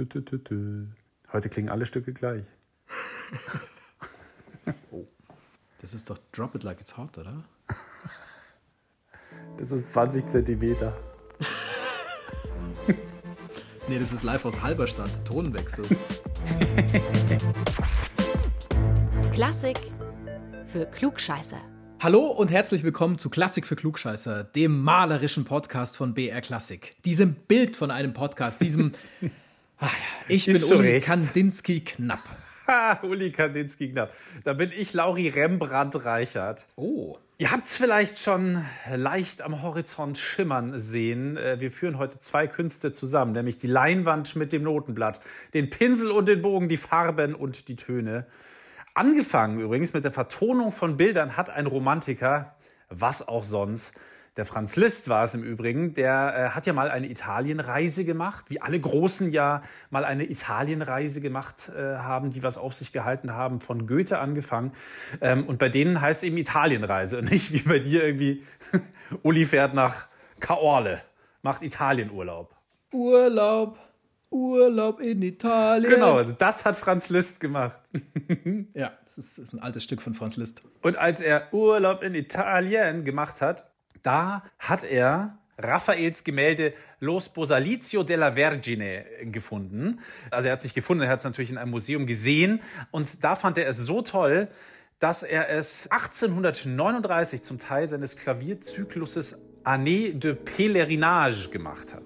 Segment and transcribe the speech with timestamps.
[0.00, 0.86] Dü, dü, dü.
[1.30, 2.44] Heute klingen alle Stücke gleich.
[4.90, 5.04] oh.
[5.82, 7.44] Das ist doch Drop It Like It's Hot, oder?
[9.58, 10.96] Das ist 20 Zentimeter.
[13.88, 15.10] nee, das ist live aus Halberstadt.
[15.26, 15.84] Tonwechsel.
[19.34, 19.76] Klassik
[20.66, 21.60] für Klugscheißer.
[22.00, 26.96] Hallo und herzlich willkommen zu Klassik für Klugscheißer, dem malerischen Podcast von BR Klassik.
[27.04, 28.92] Diesem Bild von einem Podcast, diesem
[29.80, 29.94] ach,
[30.28, 31.06] Ich bin Uli recht.
[31.06, 32.20] Kandinsky Knapp.
[32.66, 34.14] Ha, Uli Kandinsky Knapp.
[34.44, 36.64] Da bin ich Lauri Rembrandt Reichert.
[36.76, 37.18] Oh.
[37.38, 41.38] Ihr habt es vielleicht schon leicht am Horizont schimmern sehen.
[41.38, 45.20] Äh, wir führen heute zwei Künste zusammen, nämlich die Leinwand mit dem Notenblatt,
[45.54, 48.26] den Pinsel und den Bogen, die Farben und die Töne.
[48.92, 52.56] Angefangen übrigens mit der Vertonung von Bildern hat ein Romantiker,
[52.90, 53.94] was auch sonst,
[54.40, 58.46] der Franz Liszt war es im Übrigen, der äh, hat ja mal eine Italienreise gemacht,
[58.48, 63.34] wie alle Großen ja mal eine Italienreise gemacht äh, haben, die was auf sich gehalten
[63.34, 64.72] haben, von Goethe angefangen.
[65.20, 68.42] Ähm, und bei denen heißt es eben Italienreise und nicht wie bei dir irgendwie,
[69.22, 70.06] Uli fährt nach
[70.40, 71.02] Caorle,
[71.42, 72.56] macht Italienurlaub.
[72.94, 73.78] Urlaub.
[74.30, 75.90] Urlaub in Italien.
[75.90, 77.76] Genau, das hat Franz Liszt gemacht.
[78.72, 80.62] ja, das ist, das ist, ein altes Stück von Franz Liszt.
[80.80, 83.69] Und als er Urlaub in Italien gemacht hat,
[84.02, 90.00] da hat er Raffaels Gemälde Lo Sposalizio della Vergine gefunden.
[90.30, 93.36] Also er hat sich gefunden, er hat es natürlich in einem Museum gesehen und da
[93.36, 94.48] fand er es so toll,
[94.98, 102.04] dass er es 1839 zum Teil seines Klavierzykluses Année de Pèlerinage gemacht hat.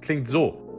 [0.00, 0.69] Klingt so.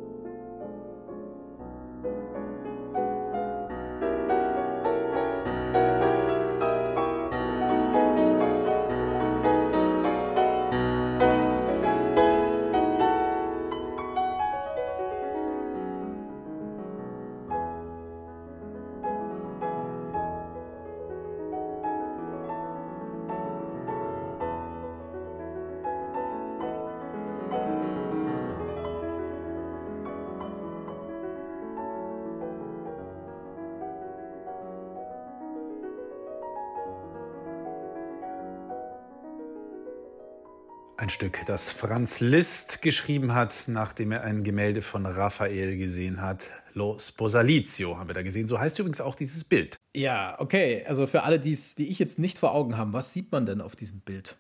[41.02, 46.48] Ein Stück, das Franz Liszt geschrieben hat, nachdem er ein Gemälde von Raphael gesehen hat.
[46.76, 48.48] Lo Sposalizio haben wir da gesehen.
[48.48, 49.78] So heißt übrigens auch dieses Bild.
[49.96, 50.86] Ja, okay.
[50.88, 53.76] Also für alle, die ich jetzt nicht vor Augen haben, was sieht man denn auf
[53.76, 54.36] diesem Bild?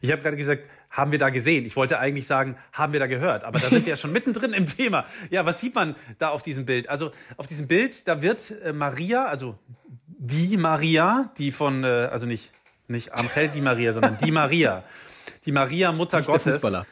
[0.00, 1.66] Ich habe gerade gesagt, haben wir da gesehen?
[1.66, 3.42] Ich wollte eigentlich sagen, haben wir da gehört?
[3.42, 5.06] Aber da sind wir ja schon mittendrin im Thema.
[5.30, 6.88] Ja, was sieht man da auf diesem Bild?
[6.88, 9.58] Also auf diesem Bild, da wird äh, Maria, also
[10.06, 12.52] die Maria, die von, äh, also nicht,
[12.86, 14.84] nicht Angel die Maria, sondern die Maria
[15.44, 16.44] die Maria Mutter nicht Gottes.
[16.44, 16.86] Der Fußballer.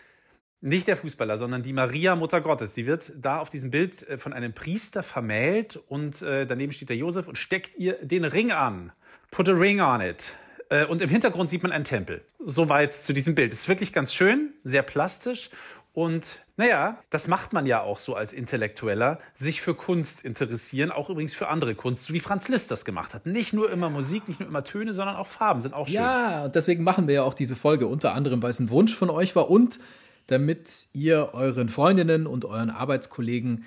[0.61, 2.73] Nicht der Fußballer, sondern die Maria Mutter Gottes.
[2.75, 6.89] Die wird da auf diesem Bild äh, von einem Priester vermählt und äh, daneben steht
[6.89, 8.93] der Josef und steckt ihr den Ring an.
[9.31, 10.35] Put a ring on it.
[10.69, 12.25] Äh, und im Hintergrund sieht man einen Tempel.
[12.39, 13.53] Soweit zu diesem Bild.
[13.53, 15.51] Es ist wirklich ganz schön, sehr plastisch
[15.95, 21.11] und naja, das macht man ja auch so als Intellektueller, sich für Kunst interessieren, auch
[21.11, 23.27] übrigens für andere Kunst, so wie Franz Liszt das gemacht hat.
[23.27, 25.97] Nicht nur immer Musik, nicht nur immer Töne, sondern auch Farben sind auch schön.
[25.97, 28.97] Ja, und deswegen machen wir ja auch diese Folge, unter anderem, weil es ein Wunsch
[28.97, 29.81] von euch war und
[30.29, 33.65] damit ihr euren Freundinnen und euren Arbeitskollegen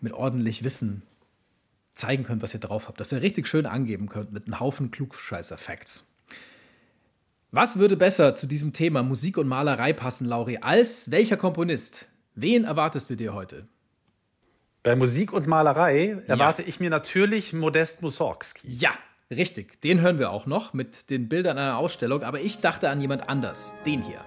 [0.00, 1.02] mit ordentlich Wissen
[1.92, 4.92] zeigen könnt, was ihr drauf habt, dass ihr richtig schön angeben könnt mit einem Haufen
[4.92, 6.06] Klugscheißer-Facts.
[7.50, 12.06] Was würde besser zu diesem Thema Musik und Malerei passen, Lauri, als welcher Komponist?
[12.34, 13.66] Wen erwartest du dir heute?
[14.82, 16.68] Bei Musik und Malerei erwarte ja.
[16.68, 18.68] ich mir natürlich Modest Mussorgsky.
[18.68, 18.90] Ja,
[19.30, 19.80] richtig.
[19.80, 23.30] Den hören wir auch noch mit den Bildern einer Ausstellung, aber ich dachte an jemand
[23.30, 23.72] anders.
[23.86, 24.20] Den hier.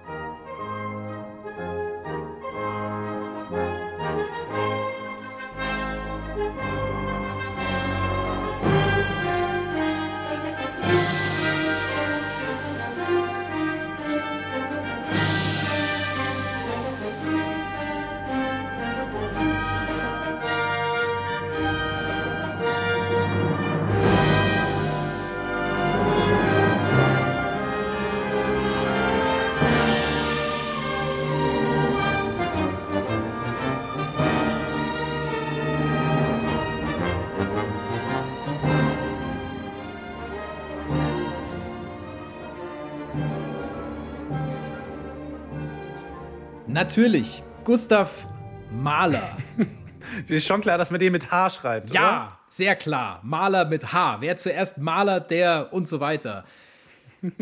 [46.72, 48.26] Natürlich, Gustav
[48.70, 49.36] Mahler.
[50.28, 51.92] ist schon klar, dass man den mit H schreibt.
[51.92, 52.38] Ja, oder?
[52.48, 53.20] sehr klar.
[53.22, 54.22] Mahler mit H.
[54.22, 56.46] Wer zuerst Maler, der und so weiter.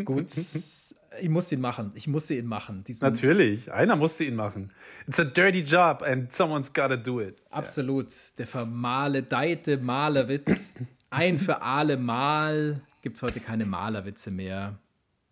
[0.04, 0.26] Gut.
[1.20, 1.92] ich musste ihn machen.
[1.94, 2.82] Ich musste ihn machen.
[3.00, 4.72] Natürlich, einer musste ihn machen.
[5.06, 7.40] It's a dirty job and someone's gotta do it.
[7.50, 8.12] Absolut.
[8.36, 10.74] Der vermaledeite Malerwitz.
[11.10, 14.76] Ein für alle Mal gibt es heute keine Malerwitze mehr.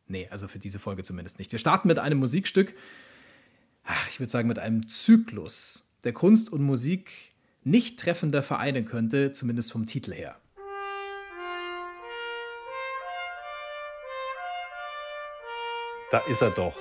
[0.07, 1.51] Nee, also für diese Folge zumindest nicht.
[1.51, 2.75] Wir starten mit einem Musikstück,
[3.89, 7.11] ach, ich würde sagen mit einem Zyklus, der Kunst und Musik
[7.65, 10.37] nicht treffender vereinen könnte, zumindest vom Titel her.
[16.11, 16.77] Da ist er doch.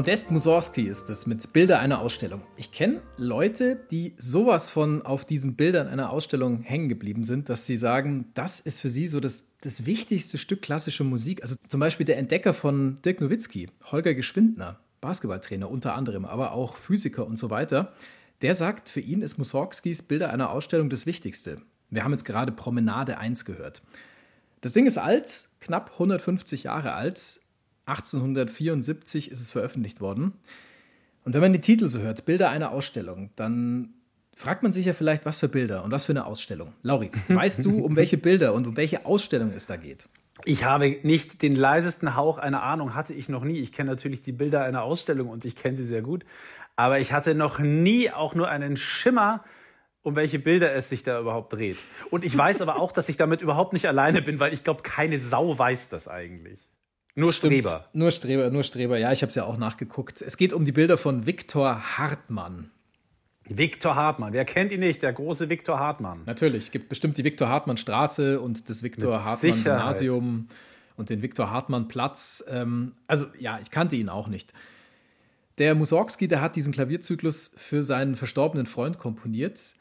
[0.00, 2.40] Modest Mussorgsky ist es mit Bilder einer Ausstellung.
[2.56, 7.66] Ich kenne Leute, die sowas von auf diesen Bildern einer Ausstellung hängen geblieben sind, dass
[7.66, 11.42] sie sagen, das ist für sie so das, das wichtigste Stück klassische Musik.
[11.42, 16.78] Also zum Beispiel der Entdecker von Dirk Nowitzki, Holger Geschwindner, Basketballtrainer unter anderem, aber auch
[16.78, 17.92] Physiker und so weiter.
[18.40, 21.60] Der sagt, für ihn ist Mussorgskys Bilder einer Ausstellung das Wichtigste.
[21.90, 23.82] Wir haben jetzt gerade Promenade 1 gehört.
[24.62, 27.39] Das Ding ist alt, knapp 150 Jahre alt,
[27.90, 30.32] 1874 ist es veröffentlicht worden.
[31.24, 33.94] Und wenn man die Titel so hört, Bilder einer Ausstellung, dann
[34.34, 36.72] fragt man sich ja vielleicht, was für Bilder und was für eine Ausstellung.
[36.82, 40.08] Lauri, weißt du, um welche Bilder und um welche Ausstellung es da geht?
[40.46, 43.58] Ich habe nicht den leisesten Hauch einer Ahnung, hatte ich noch nie.
[43.58, 46.24] Ich kenne natürlich die Bilder einer Ausstellung und ich kenne sie sehr gut.
[46.76, 49.44] Aber ich hatte noch nie auch nur einen Schimmer,
[50.02, 51.76] um welche Bilder es sich da überhaupt dreht.
[52.10, 54.82] Und ich weiß aber auch, dass ich damit überhaupt nicht alleine bin, weil ich glaube,
[54.82, 56.69] keine Sau weiß das eigentlich.
[57.14, 57.88] Nur Streber.
[57.92, 58.98] Nur Streber, nur Streber.
[58.98, 60.22] Ja, ich habe es ja auch nachgeguckt.
[60.22, 62.70] Es geht um die Bilder von Viktor Hartmann.
[63.48, 65.02] Viktor Hartmann, wer kennt ihn nicht?
[65.02, 66.20] Der große Viktor Hartmann.
[66.24, 69.64] Natürlich, gibt bestimmt die Viktor Hartmann Straße und das Viktor Hartmann.
[69.64, 70.48] Gymnasium
[70.96, 72.44] und den Viktor Hartmann Platz.
[72.48, 74.52] Ähm, also ja, ich kannte ihn auch nicht.
[75.58, 79.74] Der Mussorgsky, der hat diesen Klavierzyklus für seinen verstorbenen Freund komponiert.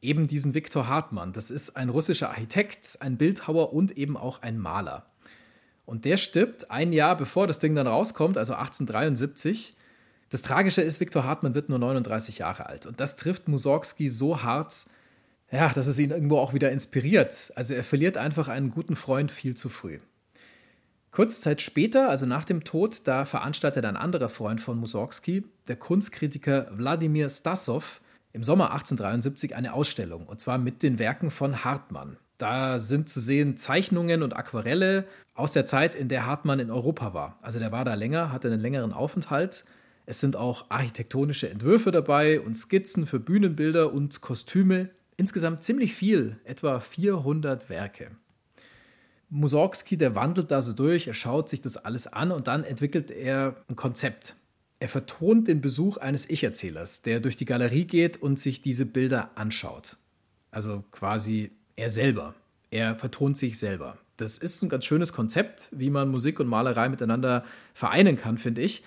[0.00, 1.32] Eben diesen Viktor Hartmann.
[1.32, 5.06] Das ist ein russischer Architekt, ein Bildhauer und eben auch ein Maler.
[5.92, 9.76] Und der stirbt ein Jahr bevor das Ding dann rauskommt, also 1873.
[10.30, 12.86] Das Tragische ist, Viktor Hartmann wird nur 39 Jahre alt.
[12.86, 14.86] Und das trifft Mussorgsky so hart,
[15.50, 17.52] ja, dass es ihn irgendwo auch wieder inspiriert.
[17.56, 19.98] Also er verliert einfach einen guten Freund viel zu früh.
[21.10, 25.76] Kurze Zeit später, also nach dem Tod, da veranstaltet ein anderer Freund von Mussorgsky, der
[25.76, 28.00] Kunstkritiker Wladimir Stasov,
[28.32, 32.16] im Sommer 1873 eine Ausstellung, und zwar mit den Werken von Hartmann.
[32.42, 35.04] Da sind zu sehen Zeichnungen und Aquarelle
[35.34, 37.38] aus der Zeit, in der Hartmann in Europa war.
[37.40, 39.64] Also der war da länger, hatte einen längeren Aufenthalt.
[40.06, 44.90] Es sind auch architektonische Entwürfe dabei und Skizzen für Bühnenbilder und Kostüme.
[45.16, 48.10] Insgesamt ziemlich viel, etwa 400 Werke.
[49.30, 53.12] Mussorgsky, der wandelt da so durch, er schaut sich das alles an und dann entwickelt
[53.12, 54.34] er ein Konzept.
[54.80, 59.30] Er vertont den Besuch eines Ich-Erzählers, der durch die Galerie geht und sich diese Bilder
[59.36, 59.96] anschaut.
[60.50, 62.34] Also quasi er selber.
[62.70, 63.98] Er vertont sich selber.
[64.16, 68.62] Das ist ein ganz schönes Konzept, wie man Musik und Malerei miteinander vereinen kann, finde
[68.62, 68.82] ich.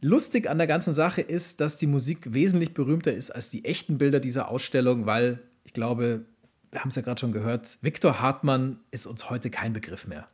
[0.00, 3.98] Lustig an der ganzen Sache ist, dass die Musik wesentlich berühmter ist als die echten
[3.98, 6.24] Bilder dieser Ausstellung, weil ich glaube,
[6.70, 10.28] wir haben es ja gerade schon gehört, Viktor Hartmann ist uns heute kein Begriff mehr.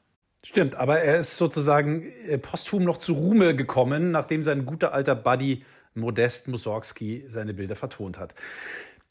[0.45, 5.17] Stimmt, aber er ist sozusagen äh, posthum noch zu Ruhme gekommen, nachdem sein guter alter
[5.17, 5.65] Buddy
[5.95, 8.35] Modest Mussorgsky seine Bilder vertont hat.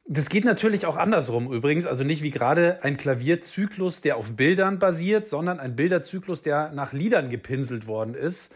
[0.08, 4.78] Das geht natürlich auch andersrum übrigens, also nicht wie gerade ein Klavierzyklus, der auf Bildern
[4.78, 8.54] basiert, sondern ein Bilderzyklus, der nach Liedern gepinselt worden ist.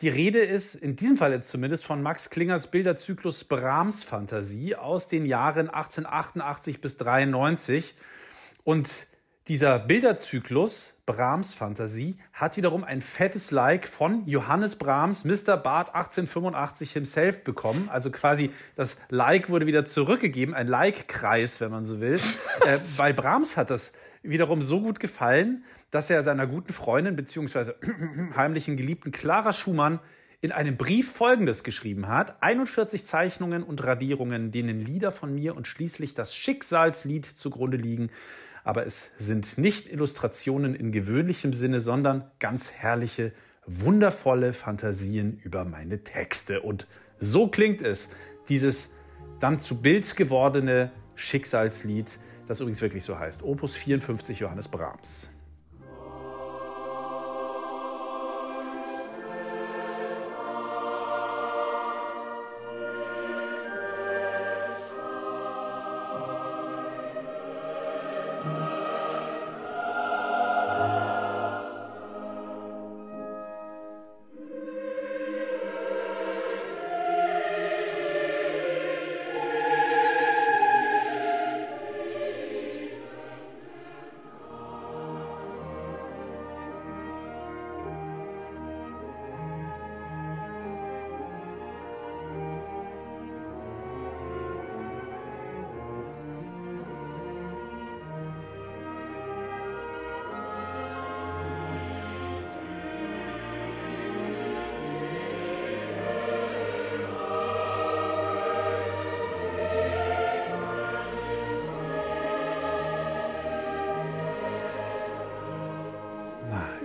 [0.00, 5.06] Die Rede ist in diesem Fall jetzt zumindest von Max Klingers Bilderzyklus Brahms Fantasie aus
[5.06, 7.94] den Jahren 1888 bis 93
[8.64, 8.88] und
[9.46, 15.56] dieser Bilderzyklus Brahms Fantasie hat wiederum ein fettes Like von Johannes Brahms, Mr.
[15.56, 17.88] Bart 1885 himself bekommen.
[17.90, 22.20] Also quasi das Like wurde wieder zurückgegeben, ein Like-Kreis, wenn man so will.
[22.66, 27.76] äh, bei Brahms hat das wiederum so gut gefallen, dass er seiner guten Freundin beziehungsweise
[28.36, 30.00] heimlichen Geliebten Clara Schumann
[30.42, 32.42] in einem Brief Folgendes geschrieben hat.
[32.42, 38.10] 41 Zeichnungen und Radierungen, denen Lieder von mir und schließlich das Schicksalslied zugrunde liegen,
[38.68, 43.32] aber es sind nicht Illustrationen in gewöhnlichem Sinne, sondern ganz herrliche,
[43.64, 46.60] wundervolle Fantasien über meine Texte.
[46.60, 46.86] Und
[47.18, 48.10] so klingt es,
[48.50, 48.92] dieses
[49.40, 53.42] dann zu Bild gewordene Schicksalslied, das übrigens wirklich so heißt.
[53.42, 55.30] Opus 54 Johannes Brahms.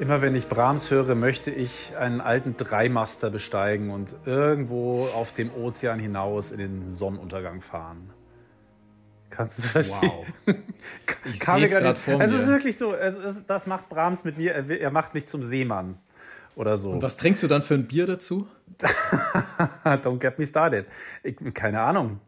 [0.03, 5.50] Immer wenn ich Brahms höre, möchte ich einen alten Dreimaster besteigen und irgendwo auf dem
[5.55, 8.10] Ozean hinaus in den Sonnenuntergang fahren.
[9.29, 10.12] Kannst du verstehen?
[10.45, 10.55] Wow.
[11.24, 12.25] Ich sehe es gerade vor mir.
[12.25, 15.41] Es ist wirklich so, ist, das macht Brahms mit mir, er, er macht mich zum
[15.41, 15.98] Seemann
[16.57, 16.89] oder so.
[16.89, 18.45] Und was trinkst du dann für ein Bier dazu?
[19.86, 20.86] Don't get me started.
[21.24, 22.19] Ich, keine Ahnung.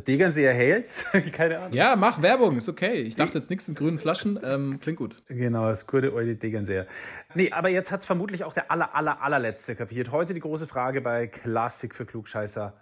[0.00, 1.06] Degernseer Hales?
[1.32, 1.72] Keine Ahnung.
[1.72, 3.02] Ja, mach Werbung, ist okay.
[3.02, 4.38] Ich dachte jetzt nichts in grünen Flaschen.
[4.42, 5.22] Ähm, klingt gut.
[5.28, 6.86] Genau, das gute alte Degernseer.
[7.34, 10.10] Nee, aber jetzt hat es vermutlich auch der aller, aller, allerletzte kapiert.
[10.12, 12.74] Heute die große Frage bei Klassik für Klugscheißer.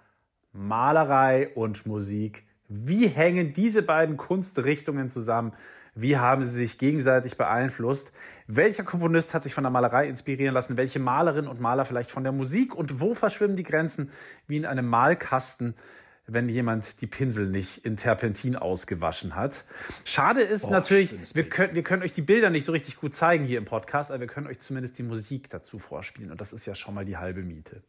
[0.53, 2.45] Malerei und Musik.
[2.69, 5.53] Wie hängen diese beiden Kunstrichtungen zusammen?
[5.95, 8.13] Wie haben sie sich gegenseitig beeinflusst?
[8.47, 10.77] Welcher Komponist hat sich von der Malerei inspirieren lassen?
[10.77, 12.75] Welche Malerin und Maler vielleicht von der Musik?
[12.75, 14.11] Und wo verschwimmen die Grenzen
[14.47, 15.75] wie in einem Malkasten?
[16.27, 19.65] Wenn jemand die Pinsel nicht in Terpentin ausgewaschen hat.
[20.05, 23.15] Schade ist oh, natürlich, wir können, wir können euch die Bilder nicht so richtig gut
[23.15, 26.31] zeigen hier im Podcast, aber wir können euch zumindest die Musik dazu vorspielen.
[26.31, 27.83] Und das ist ja schon mal die halbe Miete.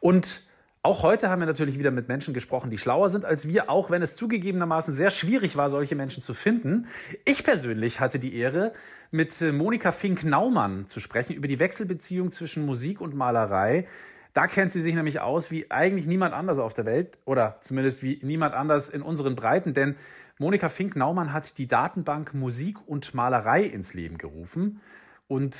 [0.00, 0.42] Und
[0.82, 3.90] auch heute haben wir natürlich wieder mit Menschen gesprochen, die schlauer sind als wir, auch
[3.90, 6.88] wenn es zugegebenermaßen sehr schwierig war, solche Menschen zu finden.
[7.24, 8.74] Ich persönlich hatte die Ehre,
[9.10, 13.86] mit Monika Fink-Naumann zu sprechen über die Wechselbeziehung zwischen Musik und Malerei
[14.34, 18.02] da kennt sie sich nämlich aus wie eigentlich niemand anders auf der Welt oder zumindest
[18.02, 19.96] wie niemand anders in unseren Breiten, denn
[20.38, 24.80] Monika Fink-Naumann hat die Datenbank Musik und Malerei ins Leben gerufen
[25.28, 25.56] und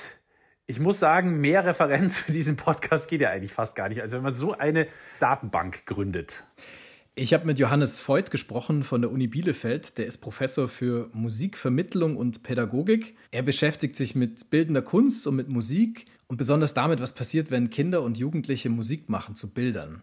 [0.66, 4.12] ich muss sagen, mehr Referenz für diesen Podcast geht ja eigentlich fast gar nicht, als
[4.12, 4.86] wenn man so eine
[5.20, 6.42] Datenbank gründet.
[7.16, 9.98] Ich habe mit Johannes Voigt gesprochen von der Uni Bielefeld.
[9.98, 13.14] Der ist Professor für Musikvermittlung und Pädagogik.
[13.30, 17.70] Er beschäftigt sich mit bildender Kunst und mit Musik und besonders damit, was passiert, wenn
[17.70, 20.02] Kinder und Jugendliche Musik machen zu Bildern.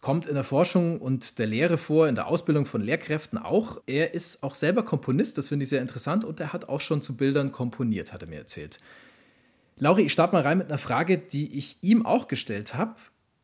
[0.00, 3.82] Kommt in der Forschung und der Lehre vor, in der Ausbildung von Lehrkräften auch.
[3.86, 7.02] Er ist auch selber Komponist, das finde ich sehr interessant, und er hat auch schon
[7.02, 8.78] zu Bildern komponiert, hat er mir erzählt.
[9.76, 12.94] Lauri, ich starte mal rein mit einer Frage, die ich ihm auch gestellt habe.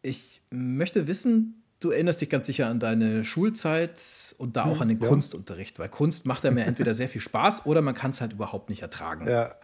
[0.01, 4.83] Ich möchte wissen, du erinnerst dich ganz sicher an deine Schulzeit und da auch hm,
[4.83, 5.09] an den ja.
[5.09, 8.33] Kunstunterricht, weil Kunst macht ja mir entweder sehr viel Spaß oder man kann es halt
[8.33, 9.29] überhaupt nicht ertragen.
[9.29, 9.55] Ja.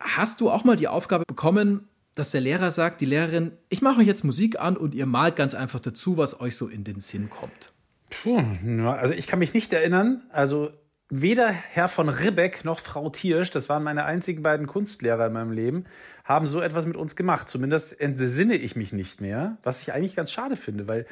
[0.00, 4.00] Hast du auch mal die Aufgabe bekommen, dass der Lehrer sagt, die Lehrerin, ich mache
[4.00, 7.00] euch jetzt Musik an und ihr malt ganz einfach dazu, was euch so in den
[7.00, 7.72] Sinn kommt?
[8.10, 8.40] Puh,
[8.88, 10.22] also ich kann mich nicht erinnern.
[10.30, 10.70] Also
[11.08, 15.52] weder Herr von Ribbeck noch Frau Tiersch, das waren meine einzigen beiden Kunstlehrer in meinem
[15.52, 15.84] Leben,
[16.24, 17.48] haben so etwas mit uns gemacht.
[17.48, 21.06] Zumindest entsinne ich mich nicht mehr, was ich eigentlich ganz schade finde, weil,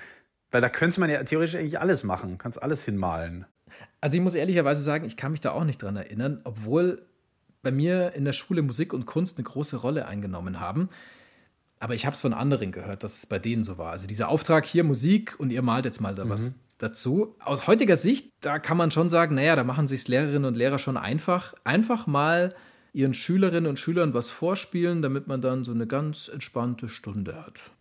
[0.55, 3.45] weil da könnte man ja theoretisch eigentlich alles machen, kannst alles hinmalen.
[4.01, 7.05] Also ich muss ehrlicherweise sagen, ich kann mich da auch nicht dran erinnern, obwohl
[7.65, 10.91] bei mir in der Schule Musik und Kunst eine große Rolle eingenommen haben.
[11.81, 13.91] Aber ich habe es von anderen gehört, dass es bei denen so war.
[13.91, 16.29] Also dieser Auftrag hier Musik und ihr malt jetzt mal da mhm.
[16.29, 17.35] was dazu.
[17.41, 20.79] Aus heutiger Sicht, da kann man schon sagen, naja, da machen sich Lehrerinnen und Lehrer
[20.79, 21.55] schon einfach.
[21.65, 22.55] Einfach mal
[22.93, 27.73] ihren Schülerinnen und Schülern was vorspielen, damit man dann so eine ganz entspannte Stunde hat.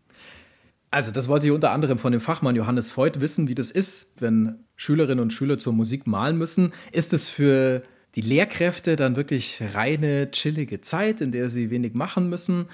[0.94, 4.14] Also, das wollte ich unter anderem von dem Fachmann Johannes Voigt wissen, wie das ist,
[4.20, 6.72] wenn Schülerinnen und Schüler zur Musik malen müssen.
[6.92, 7.82] Ist es für
[8.14, 12.68] die Lehrkräfte dann wirklich reine, chillige Zeit, in der sie wenig machen müssen?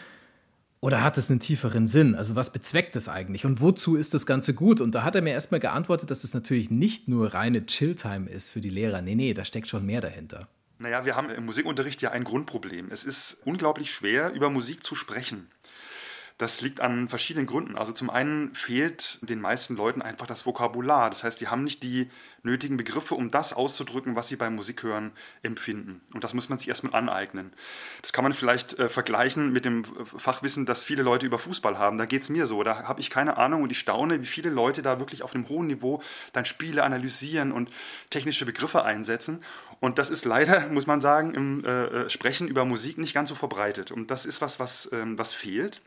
[0.81, 2.13] Oder hat es einen tieferen Sinn?
[2.13, 4.81] Also was bezweckt es eigentlich und wozu ist das Ganze gut?
[4.81, 8.49] Und da hat er mir erstmal geantwortet, dass es natürlich nicht nur reine Chilltime ist
[8.49, 9.01] für die Lehrer.
[9.01, 10.49] Nee, nee, da steckt schon mehr dahinter.
[10.77, 12.89] Naja, wir haben im Musikunterricht ja ein Grundproblem.
[12.91, 15.47] Es ist unglaublich schwer, über Musik zu sprechen.
[16.39, 17.77] Das liegt an verschiedenen Gründen.
[17.77, 21.09] Also zum einen fehlt den meisten Leuten einfach das Vokabular.
[21.09, 22.09] Das heißt, die haben nicht die
[22.43, 25.11] nötigen Begriffe, um das auszudrücken, was sie beim Musikhören
[25.43, 25.99] empfinden.
[26.13, 27.51] Und das muss man sich erstmal aneignen.
[28.01, 31.97] Das kann man vielleicht äh, vergleichen mit dem Fachwissen, das viele Leute über Fußball haben.
[31.97, 32.63] Da geht es mir so.
[32.63, 35.49] Da habe ich keine Ahnung und ich staune, wie viele Leute da wirklich auf einem
[35.49, 37.69] hohen Niveau dann Spiele analysieren und
[38.09, 39.41] technische Begriffe einsetzen.
[39.79, 43.29] Und das ist leider, muss man sagen, im äh, äh, Sprechen über Musik nicht ganz
[43.29, 43.91] so verbreitet.
[43.91, 45.81] Und das ist was, was, ähm, was fehlt.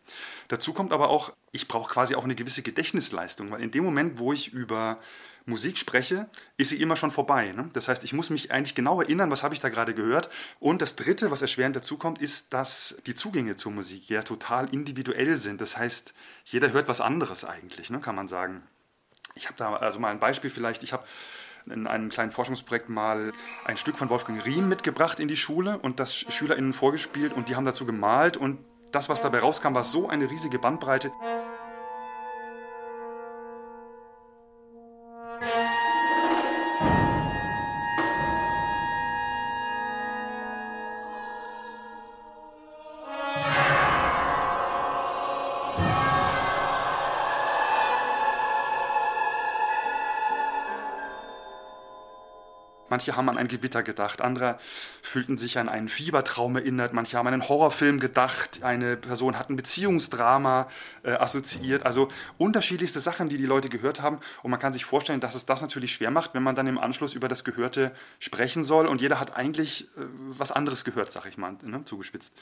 [0.52, 4.18] Dazu kommt aber auch, ich brauche quasi auch eine gewisse Gedächtnisleistung, weil in dem Moment,
[4.18, 4.98] wo ich über
[5.46, 6.28] Musik spreche,
[6.58, 7.52] ist sie immer schon vorbei.
[7.52, 7.70] Ne?
[7.72, 10.28] Das heißt, ich muss mich eigentlich genau erinnern, was habe ich da gerade gehört.
[10.60, 14.68] Und das Dritte, was erschwerend dazu kommt, ist, dass die Zugänge zur Musik ja total
[14.74, 15.62] individuell sind.
[15.62, 16.12] Das heißt,
[16.44, 18.00] jeder hört was anderes eigentlich, ne?
[18.00, 18.62] kann man sagen.
[19.34, 20.82] Ich habe da also mal ein Beispiel vielleicht.
[20.82, 21.04] Ich habe
[21.64, 23.32] in einem kleinen Forschungsprojekt mal
[23.64, 27.56] ein Stück von Wolfgang Riem mitgebracht in die Schule und das SchülerInnen vorgespielt und die
[27.56, 28.58] haben dazu gemalt und
[28.92, 31.12] das, was dabei rauskam, war so eine riesige Bandbreite.
[52.92, 54.58] Manche haben an ein Gewitter gedacht, andere
[55.00, 59.48] fühlten sich an einen Fiebertraum erinnert, manche haben an einen Horrorfilm gedacht, eine Person hat
[59.48, 60.68] ein Beziehungsdrama
[61.02, 61.86] äh, assoziiert.
[61.86, 64.20] Also unterschiedlichste Sachen, die die Leute gehört haben.
[64.42, 66.76] Und man kann sich vorstellen, dass es das natürlich schwer macht, wenn man dann im
[66.76, 68.86] Anschluss über das Gehörte sprechen soll.
[68.86, 70.02] Und jeder hat eigentlich äh,
[70.36, 72.34] was anderes gehört, sag ich mal, ne, zugespitzt.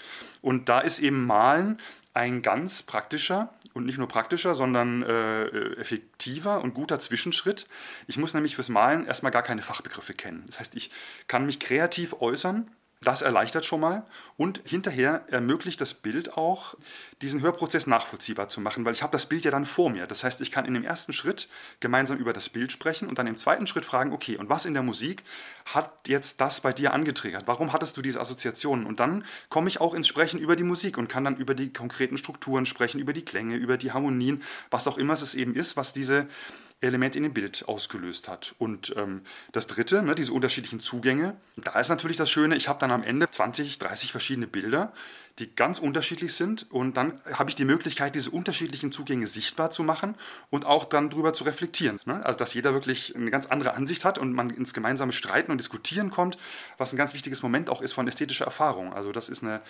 [0.42, 1.78] Und da ist eben Malen
[2.12, 5.46] ein ganz praktischer und nicht nur praktischer, sondern äh,
[5.76, 7.66] effektiver und guter Zwischenschritt.
[8.06, 10.44] Ich muss nämlich fürs Malen erstmal gar keine Fachbegriffe kennen.
[10.46, 10.90] Das heißt, ich
[11.26, 12.70] kann mich kreativ äußern
[13.02, 14.04] das erleichtert schon mal
[14.36, 16.74] und hinterher ermöglicht das Bild auch,
[17.22, 20.06] diesen Hörprozess nachvollziehbar zu machen, weil ich habe das Bild ja dann vor mir.
[20.06, 21.48] Das heißt, ich kann in dem ersten Schritt
[21.80, 24.74] gemeinsam über das Bild sprechen und dann im zweiten Schritt fragen, okay, und was in
[24.74, 25.22] der Musik
[25.64, 27.44] hat jetzt das bei dir angetriggert?
[27.46, 28.84] Warum hattest du diese Assoziationen?
[28.84, 31.72] Und dann komme ich auch ins Sprechen über die Musik und kann dann über die
[31.72, 35.78] konkreten Strukturen sprechen, über die Klänge, über die Harmonien, was auch immer es eben ist,
[35.78, 36.26] was diese
[36.80, 38.54] Element in dem Bild ausgelöst hat.
[38.58, 39.22] Und ähm,
[39.52, 43.02] das dritte, ne, diese unterschiedlichen Zugänge, da ist natürlich das Schöne, ich habe dann am
[43.02, 44.92] Ende 20, 30 verschiedene Bilder,
[45.40, 49.82] die ganz unterschiedlich sind und dann habe ich die Möglichkeit, diese unterschiedlichen Zugänge sichtbar zu
[49.82, 50.14] machen
[50.50, 51.98] und auch dann darüber zu reflektieren.
[52.04, 52.24] Ne?
[52.24, 55.58] Also dass jeder wirklich eine ganz andere Ansicht hat und man ins gemeinsame Streiten und
[55.58, 56.36] Diskutieren kommt,
[56.78, 58.92] was ein ganz wichtiges Moment auch ist von ästhetischer Erfahrung.
[58.92, 59.60] Also das ist eine,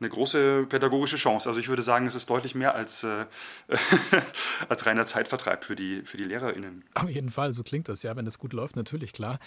[0.00, 1.48] eine große pädagogische Chance.
[1.48, 3.26] Also ich würde sagen, es ist deutlich mehr als, äh,
[4.68, 6.84] als reiner Zeitvertreib für die, für die LehrerInnen.
[6.94, 9.38] Auf jeden Fall, so klingt das ja, wenn das gut läuft, natürlich klar.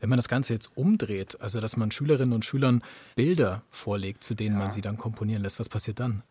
[0.00, 2.82] Wenn man das Ganze jetzt umdreht, also dass man Schülerinnen und Schülern
[3.14, 4.62] Bilder vorlegt, zu denen ja.
[4.62, 6.22] man sie dann komponieren lässt, was passiert dann?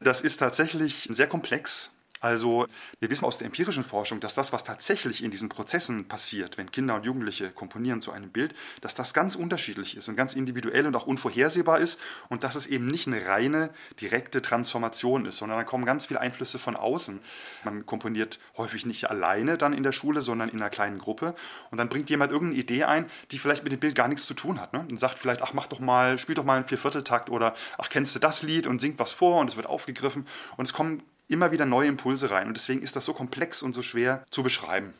[0.00, 1.90] Das ist tatsächlich sehr komplex.
[2.20, 2.66] Also
[3.00, 6.70] wir wissen aus der empirischen Forschung, dass das, was tatsächlich in diesen Prozessen passiert, wenn
[6.70, 10.86] Kinder und Jugendliche komponieren zu einem Bild, dass das ganz unterschiedlich ist und ganz individuell
[10.86, 15.58] und auch unvorhersehbar ist und dass es eben nicht eine reine, direkte Transformation ist, sondern
[15.58, 17.20] da kommen ganz viele Einflüsse von außen.
[17.64, 21.34] Man komponiert häufig nicht alleine dann in der Schule, sondern in einer kleinen Gruppe
[21.70, 24.34] und dann bringt jemand irgendeine Idee ein, die vielleicht mit dem Bild gar nichts zu
[24.34, 24.74] tun hat.
[24.74, 24.86] Ne?
[24.90, 28.14] Und sagt vielleicht, ach mach doch mal, spiel doch mal einen Viervierteltakt oder ach kennst
[28.14, 30.26] du das Lied und singt was vor und es wird aufgegriffen
[30.58, 32.48] und es kommen immer wieder neue Impulse rein.
[32.48, 34.92] Und deswegen ist das so komplex und so schwer zu beschreiben.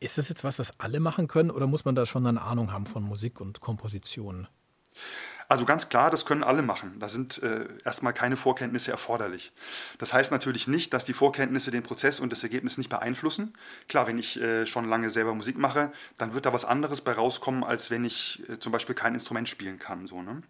[0.00, 2.72] Ist das jetzt was, was alle machen können oder muss man da schon eine Ahnung
[2.72, 4.46] haben von Musik und Komposition?
[5.48, 6.98] Also ganz klar, das können alle machen.
[7.00, 9.52] Da sind äh, erstmal keine Vorkenntnisse erforderlich.
[9.98, 13.52] Das heißt natürlich nicht, dass die Vorkenntnisse den Prozess und das Ergebnis nicht beeinflussen.
[13.88, 17.12] Klar, wenn ich äh, schon lange selber Musik mache, dann wird da was anderes bei
[17.12, 20.06] rauskommen, als wenn ich äh, zum Beispiel kein Instrument spielen kann.
[20.06, 20.42] So, ne?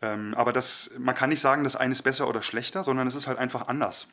[0.00, 3.14] ähm, aber das, man kann nicht sagen, das eine ist besser oder schlechter, sondern es
[3.14, 4.08] ist halt einfach anders.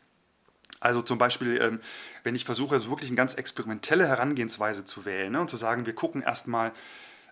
[0.83, 1.79] Also zum Beispiel, ähm,
[2.23, 5.85] wenn ich versuche, so wirklich eine ganz experimentelle Herangehensweise zu wählen ne, und zu sagen,
[5.85, 6.73] wir gucken erstmal,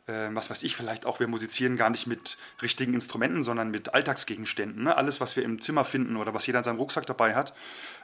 [0.08, 3.94] äh, was weiß ich, vielleicht auch, wir musizieren gar nicht mit richtigen Instrumenten, sondern mit
[3.94, 4.86] Alltagsgegenständen.
[4.86, 4.96] Ne?
[4.96, 7.54] Alles, was wir im Zimmer finden oder was jeder in seinem Rucksack dabei hat.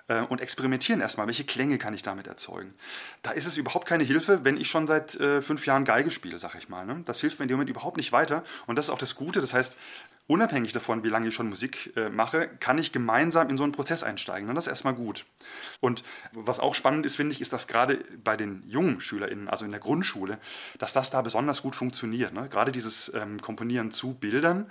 [0.09, 2.73] Äh, und experimentieren erstmal, welche Klänge kann ich damit erzeugen.
[3.21, 6.37] Da ist es überhaupt keine Hilfe, wenn ich schon seit äh, fünf Jahren Geige spiele,
[6.39, 6.85] sag ich mal.
[6.85, 7.03] Ne?
[7.05, 8.43] Das hilft mir in dem Moment überhaupt nicht weiter.
[8.65, 9.39] Und das ist auch das Gute.
[9.39, 9.77] Das heißt,
[10.27, 13.71] unabhängig davon, wie lange ich schon Musik äh, mache, kann ich gemeinsam in so einen
[13.71, 14.49] Prozess einsteigen.
[14.49, 15.25] Und das ist erstmal gut.
[15.79, 19.65] Und was auch spannend ist, finde ich, ist, dass gerade bei den jungen SchülerInnen, also
[19.65, 20.37] in der Grundschule,
[20.79, 22.33] dass das da besonders gut funktioniert.
[22.33, 22.49] Ne?
[22.49, 24.69] Gerade dieses ähm, Komponieren zu Bildern,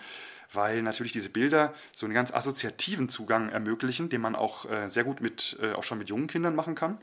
[0.52, 5.04] weil natürlich diese Bilder so einen ganz assoziativen Zugang ermöglichen, den man auch äh, sehr
[5.04, 6.98] gut mit, äh, auch schon mit jungen Kindern machen kann.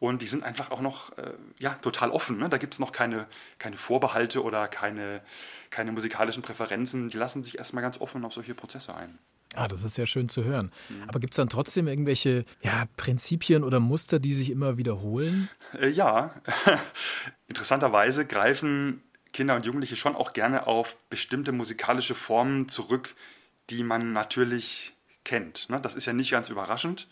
[0.00, 2.38] Und die sind einfach auch noch äh, ja, total offen.
[2.38, 2.48] Ne?
[2.48, 3.26] Da gibt es noch keine,
[3.58, 5.20] keine Vorbehalte oder keine,
[5.68, 7.10] keine musikalischen Präferenzen.
[7.10, 9.18] Die lassen sich erstmal ganz offen auf solche Prozesse ein.
[9.54, 10.72] Ah, das ist ja schön zu hören.
[10.88, 11.08] Mhm.
[11.08, 15.50] Aber gibt es dann trotzdem irgendwelche ja, Prinzipien oder Muster, die sich immer wiederholen?
[15.78, 16.34] Äh, ja,
[17.48, 19.02] interessanterweise greifen
[19.34, 23.14] Kinder und Jugendliche schon auch gerne auf bestimmte musikalische Formen zurück,
[23.68, 25.68] die man natürlich kennt.
[25.68, 25.78] Ne?
[25.78, 27.06] Das ist ja nicht ganz überraschend.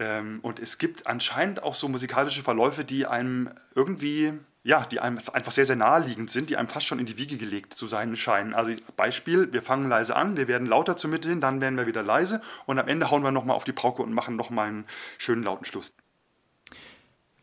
[0.00, 4.32] Ähm, und es gibt anscheinend auch so musikalische Verläufe, die einem irgendwie,
[4.64, 7.36] ja, die einem einfach sehr, sehr naheliegend sind, die einem fast schon in die Wiege
[7.36, 8.54] gelegt zu sein scheinen.
[8.54, 11.86] Also Beispiel, wir fangen leise an, wir werden lauter zu Mitte hin, dann werden wir
[11.86, 14.86] wieder leise und am Ende hauen wir nochmal auf die Pauke und machen nochmal einen
[15.18, 15.94] schönen lauten Schluss.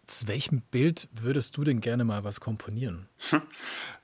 [0.07, 3.07] Zu welchem Bild würdest du denn gerne mal was komponieren?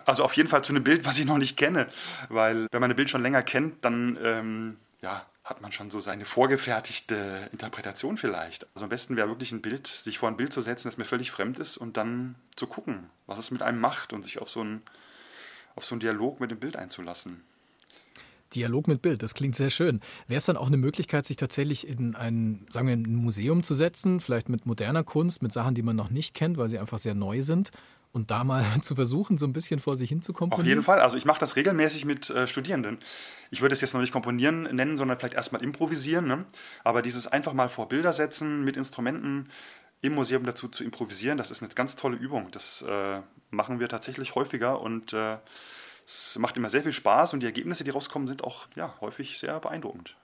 [0.06, 1.88] Also auf jeden Fall zu einem Bild, was ich noch nicht kenne.
[2.28, 6.00] Weil wenn man ein Bild schon länger kennt, dann ähm, ja, hat man schon so
[6.00, 8.66] seine vorgefertigte Interpretation vielleicht.
[8.76, 11.06] Also am besten wäre wirklich ein Bild, sich vor ein Bild zu setzen, das mir
[11.06, 14.50] völlig fremd ist und dann zu gucken, was es mit einem macht und sich auf
[14.50, 14.82] so einen,
[15.76, 17.44] auf so einen Dialog mit dem Bild einzulassen.
[18.56, 20.00] Dialog mit Bild, das klingt sehr schön.
[20.28, 23.74] Wäre es dann auch eine Möglichkeit, sich tatsächlich in ein, sagen wir, ein Museum zu
[23.74, 27.00] setzen, vielleicht mit moderner Kunst, mit Sachen, die man noch nicht kennt, weil sie einfach
[27.00, 27.72] sehr neu sind
[28.14, 30.62] und da mal zu versuchen, so ein bisschen vor sich hin zu komponieren?
[30.62, 31.02] Auf jeden Fall.
[31.02, 33.00] Also ich mache das regelmäßig mit äh, Studierenden.
[33.52, 36.28] Ich würde es jetzt noch nicht komponieren nennen, sondern vielleicht erstmal improvisieren.
[36.28, 36.46] Ne?
[36.84, 39.50] Aber dieses einfach mal vor Bilder setzen, mit Instrumenten
[40.02, 42.50] im Museum dazu zu improvisieren, das ist eine ganz tolle Übung.
[42.52, 45.38] Das äh, machen wir tatsächlich häufiger und äh,
[46.06, 49.40] es macht immer sehr viel Spaß und die Ergebnisse, die rauskommen, sind auch ja, häufig
[49.40, 50.16] sehr beeindruckend.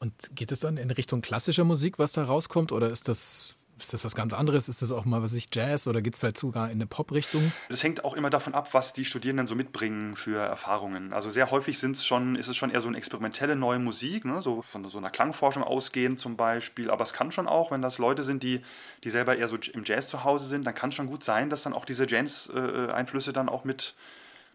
[0.00, 3.92] Und geht es dann in Richtung klassischer Musik, was da rauskommt, oder ist das ist
[3.92, 4.68] das was ganz anderes?
[4.68, 7.52] Ist das auch mal, was ich Jazz oder geht es vielleicht sogar in eine Pop-Richtung?
[7.68, 11.12] Das hängt auch immer davon ab, was die Studierenden so mitbringen für Erfahrungen.
[11.12, 14.42] Also sehr häufig sind's schon, ist es schon eher so eine experimentelle neue Musik, ne?
[14.42, 16.90] so von so einer Klangforschung ausgehend zum Beispiel.
[16.90, 18.60] Aber es kann schon auch, wenn das Leute sind, die,
[19.04, 21.50] die selber eher so im Jazz zu Hause sind, dann kann es schon gut sein,
[21.50, 23.94] dass dann auch diese Jazz-Einflüsse dann auch mit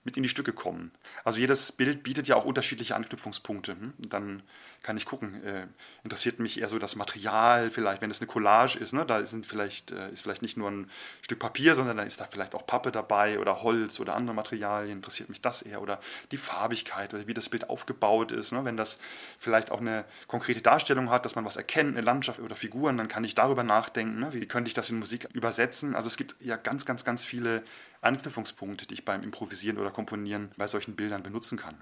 [0.03, 0.91] mit in die Stücke kommen.
[1.23, 3.73] Also jedes Bild bietet ja auch unterschiedliche Anknüpfungspunkte.
[3.73, 3.93] Hm?
[3.97, 4.43] Dann
[4.83, 5.65] kann ich gucken, äh,
[6.03, 9.05] interessiert mich eher so das Material, vielleicht, wenn es eine Collage ist, ne?
[9.05, 10.91] da sind vielleicht, äh, ist vielleicht nicht nur ein
[11.21, 14.97] Stück Papier, sondern da ist da vielleicht auch Pappe dabei oder Holz oder andere Materialien,
[14.97, 15.99] interessiert mich das eher oder
[16.31, 18.51] die Farbigkeit oder wie das Bild aufgebaut ist.
[18.51, 18.65] Ne?
[18.65, 18.99] Wenn das
[19.39, 23.07] vielleicht auch eine konkrete Darstellung hat, dass man was erkennt, eine Landschaft oder Figuren, dann
[23.07, 24.33] kann ich darüber nachdenken, ne?
[24.33, 25.95] wie könnte ich das in Musik übersetzen.
[25.95, 27.63] Also es gibt ja ganz, ganz, ganz viele
[28.01, 31.75] Anknüpfungspunkte, die ich beim Improvisieren oder Komponieren bei solchen Bildern benutzen kann.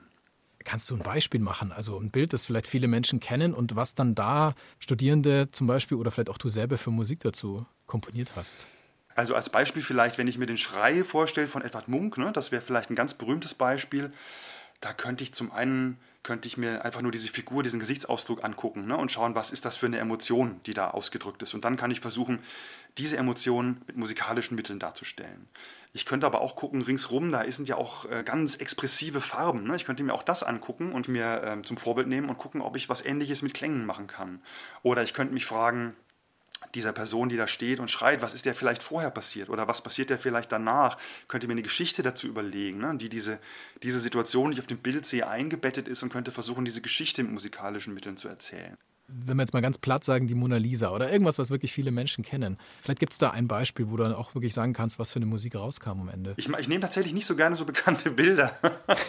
[0.63, 1.71] Kannst du ein Beispiel machen?
[1.71, 5.97] Also ein Bild, das vielleicht viele Menschen kennen und was dann da Studierende zum Beispiel
[5.97, 8.65] oder vielleicht auch du selber für Musik dazu komponiert hast?
[9.15, 12.51] Also als Beispiel vielleicht, wenn ich mir den Schrei vorstelle von Edward Munk, ne, das
[12.51, 14.11] wäre vielleicht ein ganz berühmtes Beispiel.
[14.81, 18.85] Da könnte ich zum einen könnte ich mir einfach nur diese Figur, diesen Gesichtsausdruck angucken
[18.85, 21.53] ne, und schauen, was ist das für eine Emotion, die da ausgedrückt ist.
[21.55, 22.39] Und dann kann ich versuchen,
[22.97, 25.47] diese Emotion mit musikalischen Mitteln darzustellen.
[25.93, 29.63] Ich könnte aber auch gucken, ringsrum, da sind ja auch äh, ganz expressive Farben.
[29.63, 29.75] Ne?
[29.75, 32.77] Ich könnte mir auch das angucken und mir ähm, zum Vorbild nehmen und gucken, ob
[32.77, 34.41] ich was Ähnliches mit Klängen machen kann.
[34.83, 35.95] Oder ich könnte mich fragen,
[36.75, 39.81] dieser Person, die da steht und schreit, was ist der vielleicht vorher passiert oder was
[39.81, 40.97] passiert der vielleicht danach?
[41.27, 42.97] Könnte mir eine Geschichte dazu überlegen, ne?
[42.97, 43.39] die diese,
[43.83, 47.23] diese Situation, die ich auf dem Bild sehe, eingebettet ist und könnte versuchen, diese Geschichte
[47.23, 48.77] mit musikalischen Mitteln zu erzählen
[49.13, 51.91] wenn wir jetzt mal ganz platt sagen, die Mona Lisa oder irgendwas, was wirklich viele
[51.91, 52.57] Menschen kennen.
[52.81, 55.17] Vielleicht gibt es da ein Beispiel, wo du dann auch wirklich sagen kannst, was für
[55.17, 56.33] eine Musik rauskam am Ende.
[56.37, 58.57] Ich, ich nehme tatsächlich nicht so gerne so bekannte Bilder,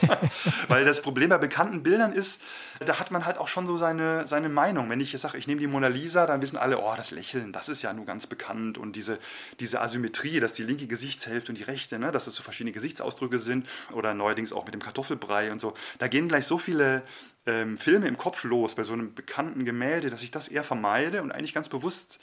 [0.68, 2.40] weil das Problem bei bekannten Bildern ist,
[2.84, 4.90] da hat man halt auch schon so seine, seine Meinung.
[4.90, 7.52] Wenn ich jetzt sage, ich nehme die Mona Lisa, dann wissen alle, oh, das Lächeln,
[7.52, 9.18] das ist ja nur ganz bekannt und diese,
[9.60, 13.38] diese Asymmetrie, dass die linke Gesichtshälfte und die rechte, ne, dass das so verschiedene Gesichtsausdrücke
[13.38, 15.74] sind oder neuerdings auch mit dem Kartoffelbrei und so.
[15.98, 17.02] Da gehen gleich so viele
[17.46, 21.22] ähm, Filme im Kopf los bei so einem bekannten Gemälde, dass ich das eher vermeide
[21.22, 22.20] und eigentlich ganz bewusst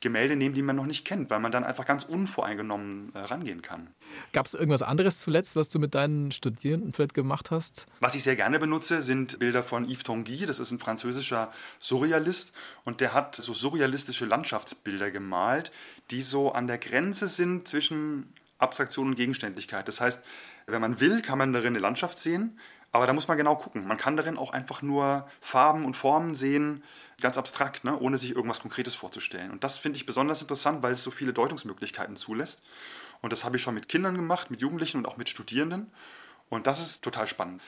[0.00, 3.62] Gemälde nehme, die man noch nicht kennt, weil man dann einfach ganz unvoreingenommen äh, rangehen
[3.62, 3.88] kann.
[4.32, 7.86] Gab es irgendwas anderes zuletzt, was du mit deinen Studierenden vielleicht gemacht hast?
[8.00, 10.44] Was ich sehr gerne benutze, sind Bilder von Yves Tanguy.
[10.44, 12.52] Das ist ein französischer Surrealist
[12.84, 15.72] und der hat so surrealistische Landschaftsbilder gemalt,
[16.10, 19.88] die so an der Grenze sind zwischen Abstraktion und Gegenständlichkeit.
[19.88, 20.22] Das heißt,
[20.66, 22.58] wenn man will, kann man darin eine Landschaft sehen,
[22.92, 23.86] aber da muss man genau gucken.
[23.86, 26.82] Man kann darin auch einfach nur Farben und Formen sehen,
[27.20, 27.98] ganz abstrakt, ne?
[27.98, 29.50] ohne sich irgendwas Konkretes vorzustellen.
[29.50, 32.62] Und das finde ich besonders interessant, weil es so viele Deutungsmöglichkeiten zulässt.
[33.22, 35.90] Und das habe ich schon mit Kindern gemacht, mit Jugendlichen und auch mit Studierenden.
[36.48, 37.60] Und das ist total spannend.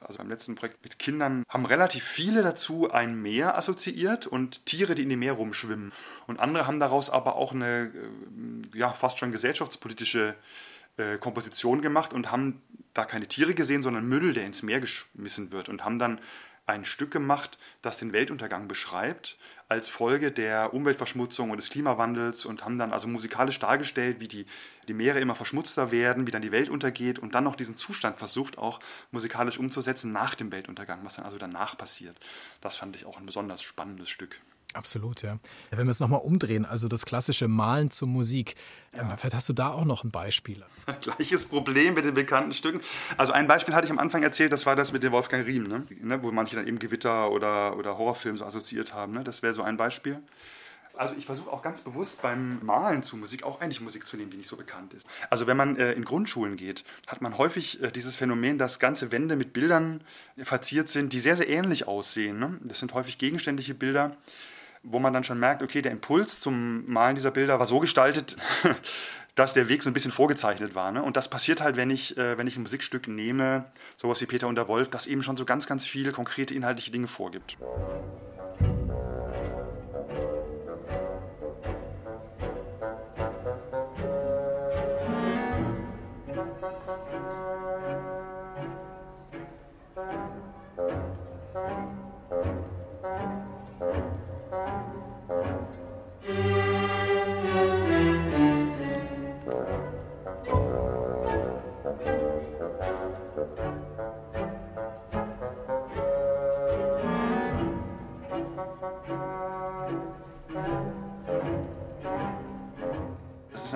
[0.00, 4.94] Also beim letzten Projekt mit Kindern haben relativ viele dazu ein Meer assoziiert und Tiere,
[4.94, 5.92] die in dem Meer rumschwimmen.
[6.26, 7.92] Und andere haben daraus aber auch eine
[8.74, 10.34] äh, ja, fast schon gesellschaftspolitische äh,
[11.20, 12.62] Komposition gemacht und haben
[12.94, 16.20] da keine Tiere gesehen, sondern Müll, der ins Meer geschmissen wird und haben dann
[16.66, 19.36] ein Stück gemacht, das den Weltuntergang beschreibt,
[19.68, 24.46] als Folge der Umweltverschmutzung und des Klimawandels und haben dann also musikalisch dargestellt, wie die,
[24.86, 28.18] die Meere immer verschmutzter werden, wie dann die Welt untergeht und dann noch diesen Zustand
[28.18, 28.78] versucht, auch
[29.10, 32.16] musikalisch umzusetzen nach dem Weltuntergang, was dann also danach passiert.
[32.60, 34.38] Das fand ich auch ein besonders spannendes Stück.
[34.74, 35.38] Absolut, ja.
[35.70, 38.54] Wenn wir es nochmal umdrehen, also das klassische Malen zur Musik,
[38.94, 39.02] ja.
[39.02, 40.62] Ähm, vielleicht hast du da auch noch ein Beispiel.
[41.00, 42.80] Gleiches Problem mit den bekannten Stücken.
[43.16, 45.64] Also ein Beispiel hatte ich am Anfang erzählt, das war das mit dem Wolfgang Riem,
[45.64, 45.86] ne?
[46.02, 49.12] ne wo manche dann eben Gewitter oder, oder Horrorfilme so assoziiert haben.
[49.12, 49.24] Ne?
[49.24, 50.20] Das wäre so ein Beispiel.
[50.94, 54.30] Also ich versuche auch ganz bewusst beim Malen zu Musik auch eigentlich Musik zu nehmen,
[54.30, 55.06] die nicht so bekannt ist.
[55.30, 59.10] Also wenn man äh, in Grundschulen geht, hat man häufig äh, dieses Phänomen, dass ganze
[59.10, 60.02] Wände mit Bildern
[60.36, 62.38] verziert sind, die sehr, sehr ähnlich aussehen.
[62.38, 62.58] Ne?
[62.62, 64.16] Das sind häufig gegenständliche Bilder
[64.82, 68.36] wo man dann schon merkt, okay, der Impuls zum Malen dieser Bilder war so gestaltet,
[69.34, 70.92] dass der Weg so ein bisschen vorgezeichnet war.
[70.92, 71.02] Ne?
[71.02, 73.64] Und das passiert halt, wenn ich, äh, wenn ich ein Musikstück nehme,
[73.98, 76.90] sowas wie Peter und der Wolf, das eben schon so ganz, ganz viele konkrete inhaltliche
[76.90, 77.56] Dinge vorgibt.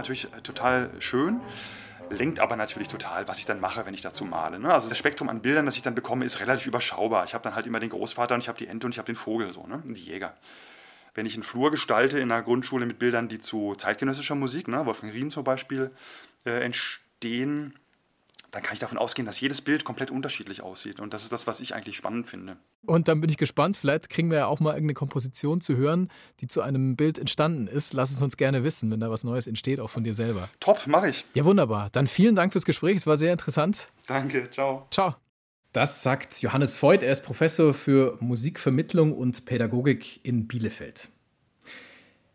[0.06, 1.40] Natürlich äh, total schön
[2.10, 4.58] lenkt aber natürlich total, was ich dann mache, wenn ich dazu male.
[4.58, 4.72] Ne?
[4.72, 7.24] Also das Spektrum an Bildern, das ich dann bekomme, ist relativ überschaubar.
[7.24, 9.06] Ich habe dann halt immer den Großvater und ich habe die Ente und ich habe
[9.06, 9.82] den Vogel, so, ne?
[9.84, 10.36] die Jäger.
[11.14, 14.84] Wenn ich einen Flur gestalte in einer Grundschule mit Bildern, die zu zeitgenössischer Musik, ne?
[14.84, 15.90] Wolfgang Riem zum Beispiel,
[16.44, 17.74] äh, entstehen,
[18.56, 20.98] dann kann ich davon ausgehen, dass jedes Bild komplett unterschiedlich aussieht.
[20.98, 22.56] Und das ist das, was ich eigentlich spannend finde.
[22.86, 26.08] Und dann bin ich gespannt, vielleicht kriegen wir ja auch mal irgendeine Komposition zu hören,
[26.40, 27.92] die zu einem Bild entstanden ist.
[27.92, 30.48] Lass es uns gerne wissen, wenn da was Neues entsteht, auch von dir selber.
[30.58, 31.26] Top, mache ich.
[31.34, 31.90] Ja, wunderbar.
[31.92, 33.88] Dann vielen Dank fürs Gespräch, es war sehr interessant.
[34.06, 34.86] Danke, ciao.
[34.90, 35.16] Ciao.
[35.72, 41.08] Das sagt Johannes Voigt, er ist Professor für Musikvermittlung und Pädagogik in Bielefeld.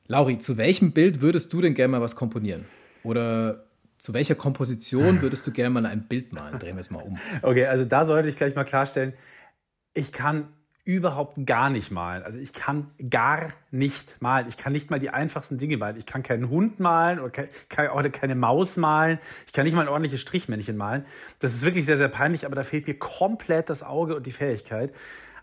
[0.05, 2.65] Lauri, zu welchem Bild würdest du denn gerne mal was komponieren?
[3.03, 3.65] Oder
[4.01, 6.57] zu welcher Komposition würdest du gerne mal ein Bild malen?
[6.57, 7.19] Drehen wir es mal um.
[7.43, 9.13] Okay, also da sollte ich gleich mal klarstellen,
[9.93, 10.47] ich kann
[10.83, 12.23] überhaupt gar nicht malen.
[12.23, 14.47] Also ich kann gar nicht malen.
[14.49, 15.97] Ich kann nicht mal die einfachsten Dinge malen.
[15.97, 17.29] Ich kann keinen Hund malen oder
[17.69, 19.19] kann auch keine Maus malen.
[19.45, 21.05] Ich kann nicht mal ein ordentliches Strichmännchen malen.
[21.37, 24.31] Das ist wirklich sehr, sehr peinlich, aber da fehlt mir komplett das Auge und die
[24.31, 24.91] Fähigkeit.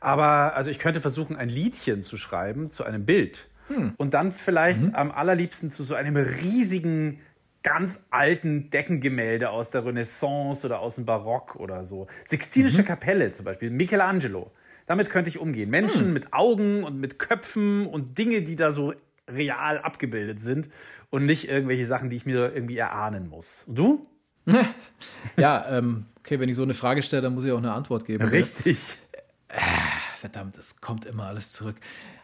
[0.01, 3.47] Aber also ich könnte versuchen, ein Liedchen zu schreiben zu einem Bild.
[3.69, 3.95] Hm.
[3.97, 4.95] Und dann vielleicht mhm.
[4.97, 7.21] am allerliebsten zu so einem riesigen
[7.69, 12.07] ganz alten Deckengemälde aus der Renaissance oder aus dem Barock oder so.
[12.25, 12.87] Sixtinische mhm.
[12.87, 14.51] Kapelle zum Beispiel, Michelangelo.
[14.87, 15.69] Damit könnte ich umgehen.
[15.69, 16.13] Menschen mhm.
[16.15, 18.95] mit Augen und mit Köpfen und Dinge, die da so
[19.29, 20.71] real abgebildet sind
[21.11, 23.65] und nicht irgendwelche Sachen, die ich mir irgendwie erahnen muss.
[23.67, 24.07] Und du?
[25.37, 28.07] Ja, ähm, okay, wenn ich so eine Frage stelle, dann muss ich auch eine Antwort
[28.07, 28.25] geben.
[28.25, 28.97] Richtig.
[29.49, 29.61] Äh,
[30.17, 31.77] verdammt, es kommt immer alles zurück.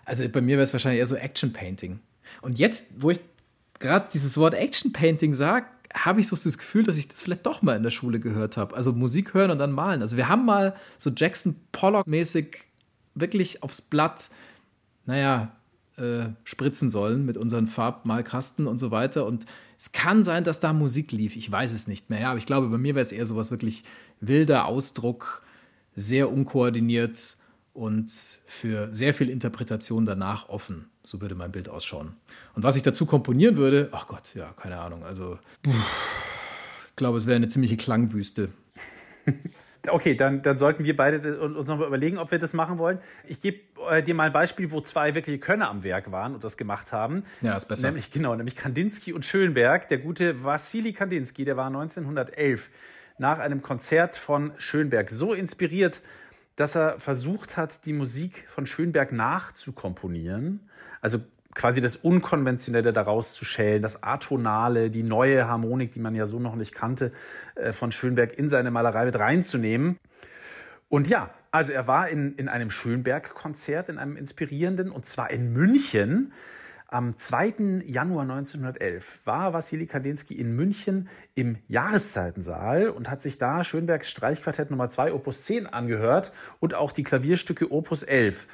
[0.07, 2.01] Also bei mir wäre es wahrscheinlich eher so Action Painting.
[2.41, 3.21] Und jetzt, wo ich
[3.79, 7.47] gerade dieses Wort Action Painting sagt, habe ich so das Gefühl, dass ich das vielleicht
[7.47, 8.75] doch mal in der Schule gehört habe.
[8.75, 10.03] Also Musik hören und dann malen.
[10.03, 12.57] Also wir haben mal so Jackson Pollock-mäßig
[13.15, 14.31] wirklich aufs Blatt,
[15.07, 15.53] naja,
[15.97, 19.25] äh, spritzen sollen mit unseren Farbmalkasten und so weiter.
[19.27, 19.47] Und
[19.79, 21.37] es kann sein, dass da Musik lief.
[21.37, 22.21] Ich weiß es nicht mehr.
[22.21, 23.85] Ja, aber ich glaube, bei mir wäre es eher so was wirklich
[24.21, 25.43] wilder Ausdruck,
[25.95, 27.37] sehr unkoordiniert
[27.73, 30.87] und für sehr viel Interpretation danach offen.
[31.05, 32.17] So würde mein Bild ausschauen.
[32.55, 35.05] Und was ich dazu komponieren würde, ach Gott, ja, keine Ahnung.
[35.05, 38.49] Also, ich glaube, es wäre eine ziemliche Klangwüste.
[39.87, 42.99] Okay, dann, dann sollten wir beide uns noch mal überlegen, ob wir das machen wollen.
[43.27, 43.59] Ich gebe
[43.91, 46.93] äh, dir mal ein Beispiel, wo zwei wirkliche Könner am Werk waren und das gemacht
[46.93, 47.25] haben.
[47.43, 47.89] Ja, ist besser.
[47.89, 49.89] Nämlich, genau, nämlich Kandinsky und Schönberg.
[49.89, 52.71] Der gute Wassili Kandinsky, der war 1911
[53.19, 56.01] nach einem Konzert von Schönberg so inspiriert,
[56.57, 60.61] dass er versucht hat, die Musik von Schönberg nachzukomponieren.
[61.05, 61.21] Also
[61.55, 66.41] quasi das Unkonventionelle daraus zu schälen, das Atonale, die neue Harmonik, die man ja so
[66.41, 67.13] noch nicht kannte,
[67.57, 69.99] äh, von Schönberg in seine Malerei mit reinzunehmen.
[70.89, 75.53] Und ja, also er war in, in einem Schönberg-Konzert, in einem inspirierenden, und zwar in
[75.53, 76.33] München.
[76.89, 77.83] Am 2.
[77.85, 84.71] Januar 1911 war Wassili Kandinsky in München im Jahreszeitensaal und hat sich da Schönbergs Streichquartett
[84.71, 88.47] Nummer 2 Opus 10 angehört und auch die Klavierstücke Opus 11.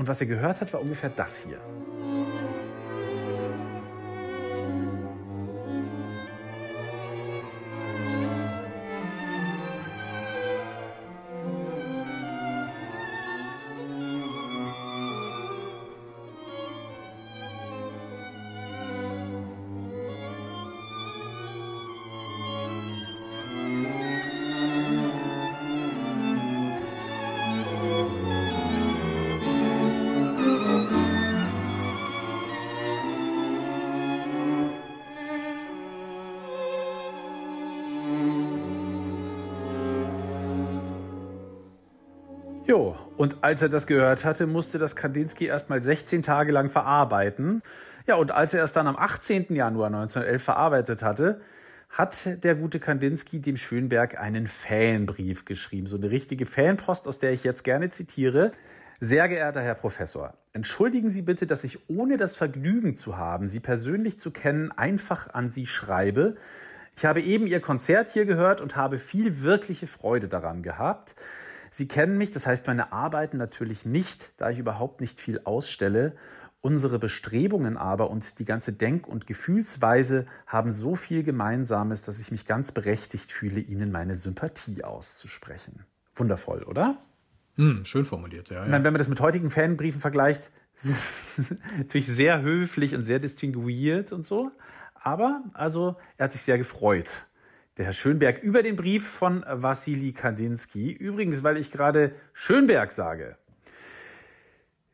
[0.00, 1.60] Und was er gehört hat, war ungefähr das hier.
[43.20, 47.60] Und als er das gehört hatte, musste das Kandinsky erst mal 16 Tage lang verarbeiten.
[48.06, 49.54] Ja, und als er es dann am 18.
[49.54, 51.42] Januar 1911 verarbeitet hatte,
[51.90, 55.86] hat der gute Kandinsky dem Schönberg einen Fanbrief geschrieben.
[55.86, 58.52] So eine richtige Fanpost, aus der ich jetzt gerne zitiere.
[59.00, 63.60] Sehr geehrter Herr Professor, entschuldigen Sie bitte, dass ich ohne das Vergnügen zu haben, Sie
[63.60, 66.36] persönlich zu kennen, einfach an Sie schreibe.
[66.96, 71.16] Ich habe eben Ihr Konzert hier gehört und habe viel wirkliche Freude daran gehabt.
[71.70, 76.16] Sie kennen mich, das heißt meine Arbeiten natürlich nicht, da ich überhaupt nicht viel ausstelle.
[76.60, 82.32] Unsere Bestrebungen aber und die ganze Denk- und Gefühlsweise haben so viel Gemeinsames, dass ich
[82.32, 85.84] mich ganz berechtigt fühle, Ihnen meine Sympathie auszusprechen.
[86.14, 86.98] Wundervoll, oder?
[87.56, 88.64] Hm, schön formuliert, ja.
[88.64, 88.68] ja.
[88.68, 90.50] Meine, wenn man das mit heutigen Fanbriefen vergleicht,
[91.78, 94.50] natürlich sehr höflich und sehr distinguiert und so.
[94.94, 97.26] Aber also, er hat sich sehr gefreut
[97.76, 100.90] der Herr Schönberg über den Brief von Wassili Kandinsky.
[100.90, 103.36] Übrigens, weil ich gerade Schönberg sage.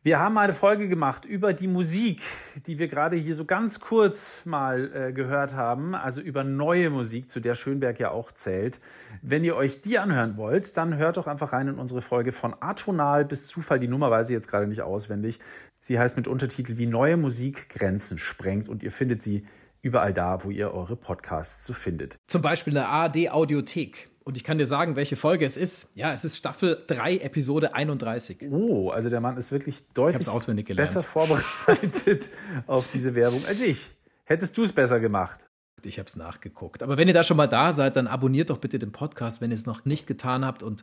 [0.07, 2.23] Wir haben eine Folge gemacht über die Musik,
[2.69, 7.29] die wir gerade hier so ganz kurz mal äh, gehört haben, also über neue Musik,
[7.29, 8.79] zu der Schönberg ja auch zählt.
[9.21, 12.55] Wenn ihr euch die anhören wollt, dann hört doch einfach rein in unsere Folge von
[12.61, 13.81] Atonal bis Zufall.
[13.81, 15.41] Die Nummer weiß ich jetzt gerade nicht auswendig.
[15.81, 19.45] Sie heißt mit Untertitel Wie neue Musik Grenzen sprengt und ihr findet sie
[19.87, 22.19] überall da, wo ihr eure Podcasts so findet.
[22.27, 24.11] Zum Beispiel eine ARD Audiothek.
[24.25, 25.91] Und ich kann dir sagen, welche Folge es ist.
[25.95, 28.51] Ja, es ist Staffel 3, Episode 31.
[28.51, 30.27] Oh, also der Mann ist wirklich deutlich
[30.75, 32.29] besser vorbereitet
[32.67, 33.93] auf diese Werbung als ich.
[34.25, 35.49] Hättest du es besser gemacht?
[35.85, 36.83] Ich habe es nachgeguckt.
[36.83, 39.53] Aber wenn ihr da schon mal da seid, dann abonniert doch bitte den Podcast, wenn
[39.53, 40.65] ihr es noch nicht getan habt.
[40.65, 40.83] Und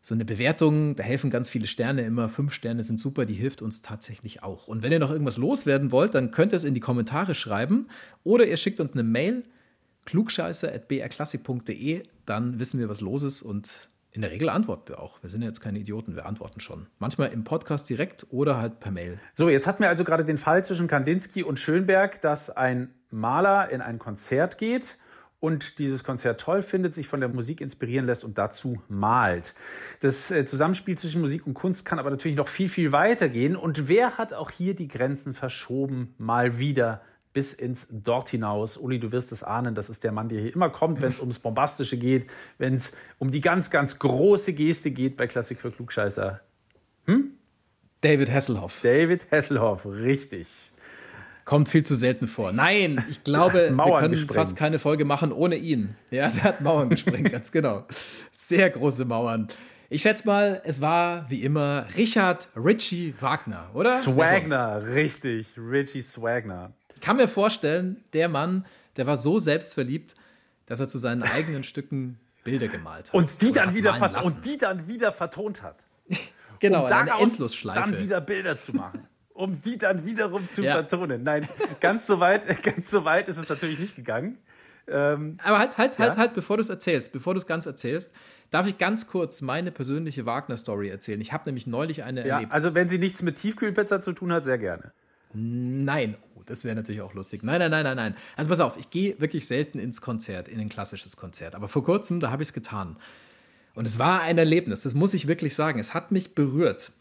[0.00, 2.28] so eine Bewertung, da helfen ganz viele Sterne immer.
[2.28, 4.68] Fünf Sterne sind super, die hilft uns tatsächlich auch.
[4.68, 7.88] Und wenn ihr noch irgendwas loswerden wollt, dann könnt ihr es in die Kommentare schreiben
[8.24, 9.44] oder ihr schickt uns eine Mail
[10.06, 15.22] klugscheiße.brklassik.de, dann wissen wir, was los ist und in der Regel antworten wir auch.
[15.22, 16.86] Wir sind ja jetzt keine Idioten, wir antworten schon.
[16.98, 19.20] Manchmal im Podcast direkt oder halt per Mail.
[19.34, 23.68] So, jetzt hatten wir also gerade den Fall zwischen Kandinsky und Schönberg, dass ein Maler
[23.70, 24.96] in ein Konzert geht
[25.40, 29.54] und dieses Konzert toll findet, sich von der Musik inspirieren lässt und dazu malt.
[30.00, 33.56] Das äh, Zusammenspiel zwischen Musik und Kunst kann aber natürlich noch viel, viel weiter gehen.
[33.56, 36.14] Und wer hat auch hier die Grenzen verschoben?
[36.18, 38.76] Mal wieder bis ins Dort hinaus.
[38.76, 41.20] Uli, du wirst es ahnen, das ist der Mann, der hier immer kommt, wenn es
[41.20, 45.70] ums Bombastische geht, wenn es um die ganz, ganz große Geste geht bei Klassik für
[45.70, 46.40] Klugscheißer.
[47.04, 47.32] Hm?
[48.00, 48.80] David Hasselhoff.
[48.82, 50.48] David Hasselhoff, richtig.
[51.48, 52.52] Kommt viel zu selten vor.
[52.52, 54.34] Nein, ich glaube, wir können gesprengt.
[54.34, 55.96] fast keine Folge machen ohne ihn.
[56.10, 57.86] Ja, der hat Mauern gesprengt, ganz genau.
[58.34, 59.48] Sehr große Mauern.
[59.88, 63.92] Ich schätze mal, es war wie immer Richard Richie Wagner, oder?
[63.92, 65.54] Swagner, richtig.
[65.56, 66.72] Richie Swagner.
[66.94, 68.66] Ich kann mir vorstellen, der Mann,
[68.98, 70.16] der war so selbstverliebt,
[70.66, 73.14] dass er zu seinen eigenen Stücken Bilder gemalt hat.
[73.14, 75.76] Und die, dann wieder, und die dann wieder vertont hat.
[76.58, 77.80] genau, um eine Endlosschleife.
[77.80, 79.08] dann wieder Bilder zu machen.
[79.38, 80.72] Um die dann wiederum zu ja.
[80.72, 81.22] vertonen.
[81.22, 81.48] Nein,
[81.80, 84.36] ganz so weit, ganz so weit ist es natürlich nicht gegangen.
[84.88, 86.06] Ähm, Aber halt, halt, halt ja?
[86.06, 88.10] halt, halt, bevor du es erzählst, bevor du es ganz erzählst,
[88.50, 91.20] darf ich ganz kurz meine persönliche Wagner-Story erzählen.
[91.20, 92.52] Ich habe nämlich neulich eine ja, erlebt.
[92.52, 94.92] Also, wenn sie nichts mit Tiefkühlpizza zu tun hat, sehr gerne.
[95.34, 97.44] Nein, oh, das wäre natürlich auch lustig.
[97.44, 98.14] Nein, nein, nein, nein, nein.
[98.36, 101.54] Also pass auf, ich gehe wirklich selten ins Konzert, in ein klassisches Konzert.
[101.54, 102.96] Aber vor kurzem, da habe ich es getan.
[103.74, 105.78] Und es war ein Erlebnis, das muss ich wirklich sagen.
[105.78, 106.92] Es hat mich berührt.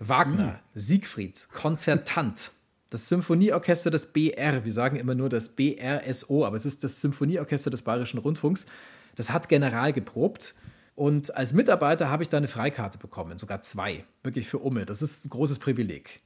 [0.00, 0.80] Wagner, mhm.
[0.80, 2.52] Siegfried, Konzertant.
[2.88, 7.70] Das Symphonieorchester des BR, wir sagen immer nur das BRSO, aber es ist das Symphonieorchester
[7.70, 8.66] des Bayerischen Rundfunks.
[9.14, 10.54] Das hat General geprobt.
[10.96, 14.86] Und als Mitarbeiter habe ich da eine Freikarte bekommen, sogar zwei, wirklich für Umme.
[14.86, 16.20] Das ist ein großes Privileg.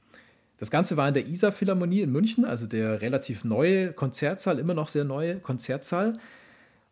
[0.57, 4.73] Das Ganze war in der Isar Philharmonie in München, also der relativ neue Konzertsaal, immer
[4.73, 6.17] noch sehr neue Konzertsaal.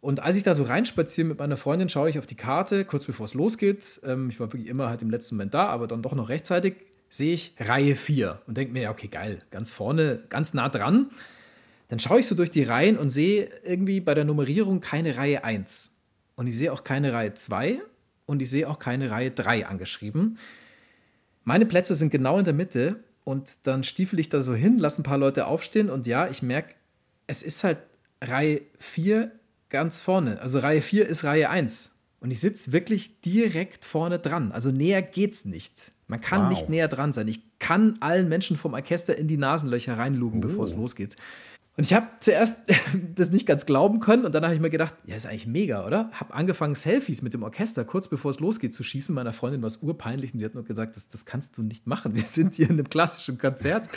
[0.04, 3.06] Und als ich da so reinspaziere mit meiner Freundin, schaue ich auf die Karte, kurz
[3.06, 4.02] bevor es losgeht.
[4.04, 6.76] Ähm, ich war wirklich immer halt im letzten Moment da, aber dann doch noch rechtzeitig,
[7.08, 11.10] sehe ich Reihe 4 und denke mir, ja, okay, geil, ganz vorne, ganz nah dran.
[11.88, 15.46] Dann schaue ich so durch die Reihen und sehe irgendwie bei der Nummerierung keine Reihe
[15.46, 15.96] 1.
[16.36, 17.82] Und ich sehe auch keine Reihe 2
[18.26, 20.38] und ich sehe auch keine Reihe 3 angeschrieben.
[21.46, 25.02] Meine Plätze sind genau in der Mitte und dann stiefel ich da so hin, lasse
[25.02, 26.74] ein paar Leute aufstehen und ja, ich merke,
[27.26, 27.78] es ist halt
[28.22, 29.32] Reihe 4
[29.74, 30.40] ganz vorne.
[30.40, 31.96] Also Reihe 4 ist Reihe 1.
[32.22, 34.54] Und ich sitze wirklich direkt vorne dran.
[34.54, 35.92] Also näher geht's nicht.
[36.08, 36.50] Man kann wow.
[36.50, 37.28] nicht näher dran sein.
[37.28, 40.48] Ich kann allen Menschen vom Orchester in die Nasenlöcher reinlugen, oh.
[40.48, 41.18] bevor es losgeht.
[41.76, 42.62] Und ich habe zuerst
[43.16, 45.88] das nicht ganz glauben können und dann habe ich mir gedacht, ja, ist eigentlich mega,
[45.88, 46.12] oder?
[46.14, 49.14] Habe angefangen, Selfies mit dem Orchester kurz bevor es losgeht zu schießen.
[49.14, 51.88] Meiner Freundin war es urpeinlich und sie hat nur gesagt, das, das kannst du nicht
[51.88, 52.14] machen.
[52.14, 53.90] Wir sind hier in einem klassischen Konzert.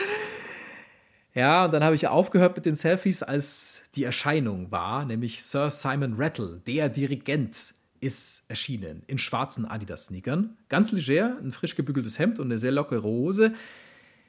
[1.36, 5.68] Ja, und dann habe ich aufgehört mit den Selfies, als die Erscheinung war, nämlich Sir
[5.68, 10.56] Simon Rattle, der Dirigent ist erschienen in schwarzen Adidas-Sneakern.
[10.70, 13.52] Ganz leger, ein frisch gebügeltes Hemd und eine sehr lockere Hose.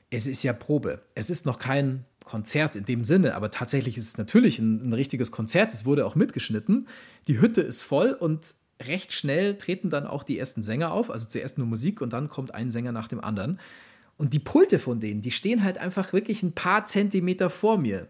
[0.09, 1.01] Es ist ja Probe.
[1.15, 4.93] Es ist noch kein Konzert in dem Sinne, aber tatsächlich ist es natürlich ein, ein
[4.93, 5.73] richtiges Konzert.
[5.73, 6.89] Es wurde auch mitgeschnitten.
[7.29, 8.53] Die Hütte ist voll und
[8.85, 11.09] recht schnell treten dann auch die ersten Sänger auf.
[11.09, 13.61] Also zuerst nur Musik und dann kommt ein Sänger nach dem anderen.
[14.17, 18.07] Und die Pulte von denen, die stehen halt einfach wirklich ein paar Zentimeter vor mir.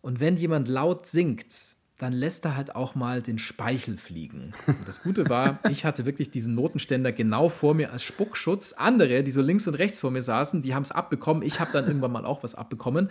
[0.00, 1.54] Und wenn jemand laut singt,
[1.98, 4.52] dann lässt er halt auch mal den Speichel fliegen.
[4.66, 8.72] Und das Gute war, ich hatte wirklich diesen Notenständer genau vor mir als Spuckschutz.
[8.72, 11.42] Andere, die so links und rechts vor mir saßen, die haben es abbekommen.
[11.42, 13.10] Ich habe dann irgendwann mal auch was abbekommen.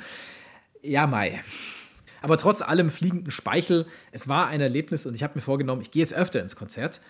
[0.81, 1.41] Ja, Mai.
[2.21, 5.91] Aber trotz allem fliegenden Speichel, es war ein Erlebnis und ich habe mir vorgenommen, ich
[5.91, 7.01] gehe jetzt öfter ins Konzert.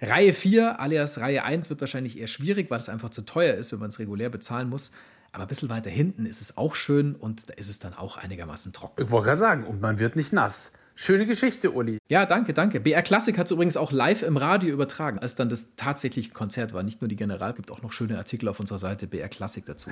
[0.00, 3.72] Reihe 4 alias Reihe 1 wird wahrscheinlich eher schwierig, weil es einfach zu teuer ist,
[3.72, 4.92] wenn man es regulär bezahlen muss.
[5.32, 8.16] Aber ein bisschen weiter hinten ist es auch schön und da ist es dann auch
[8.16, 9.02] einigermaßen trocken.
[9.02, 10.72] Ich wollte gerade sagen, und man wird nicht nass.
[11.00, 11.98] Schöne Geschichte, Uli.
[12.08, 12.80] Ja, danke, danke.
[12.80, 16.74] BR Classic hat es übrigens auch live im Radio übertragen, als dann das tatsächliche Konzert
[16.74, 16.82] war.
[16.82, 19.90] Nicht nur die General, gibt auch noch schöne Artikel auf unserer Seite BR Classic dazu.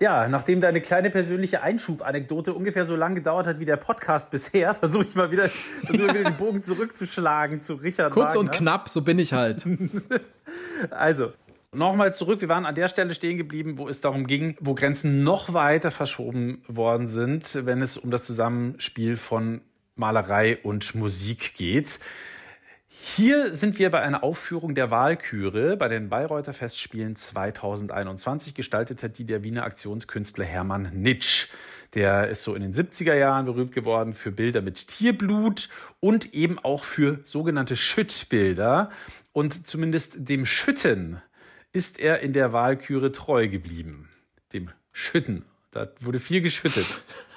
[0.00, 4.74] Ja, nachdem deine kleine persönliche Einschub-Anekdote ungefähr so lange gedauert hat wie der Podcast bisher,
[4.74, 5.48] versuche ich mal wieder,
[5.84, 8.40] versuch wieder den Bogen zurückzuschlagen zu Richard Kurz Wagner.
[8.40, 9.64] und knapp, so bin ich halt.
[10.90, 11.32] Also,
[11.72, 15.22] Nochmal zurück, wir waren an der Stelle stehen geblieben, wo es darum ging, wo Grenzen
[15.22, 19.60] noch weiter verschoben worden sind, wenn es um das Zusammenspiel von
[20.00, 22.00] Malerei und Musik geht.
[22.88, 28.54] Hier sind wir bei einer Aufführung der Wahlküre bei den Bayreuther Festspielen 2021.
[28.54, 31.48] Gestaltet hat die der Wiener Aktionskünstler Hermann Nitsch.
[31.94, 35.68] Der ist so in den 70er Jahren berühmt geworden für Bilder mit Tierblut
[36.00, 38.90] und eben auch für sogenannte Schüttbilder.
[39.32, 41.20] Und zumindest dem Schütten
[41.72, 44.08] ist er in der Wahlküre treu geblieben.
[44.52, 45.44] Dem Schütten.
[45.72, 46.86] Da wurde viel geschüttet.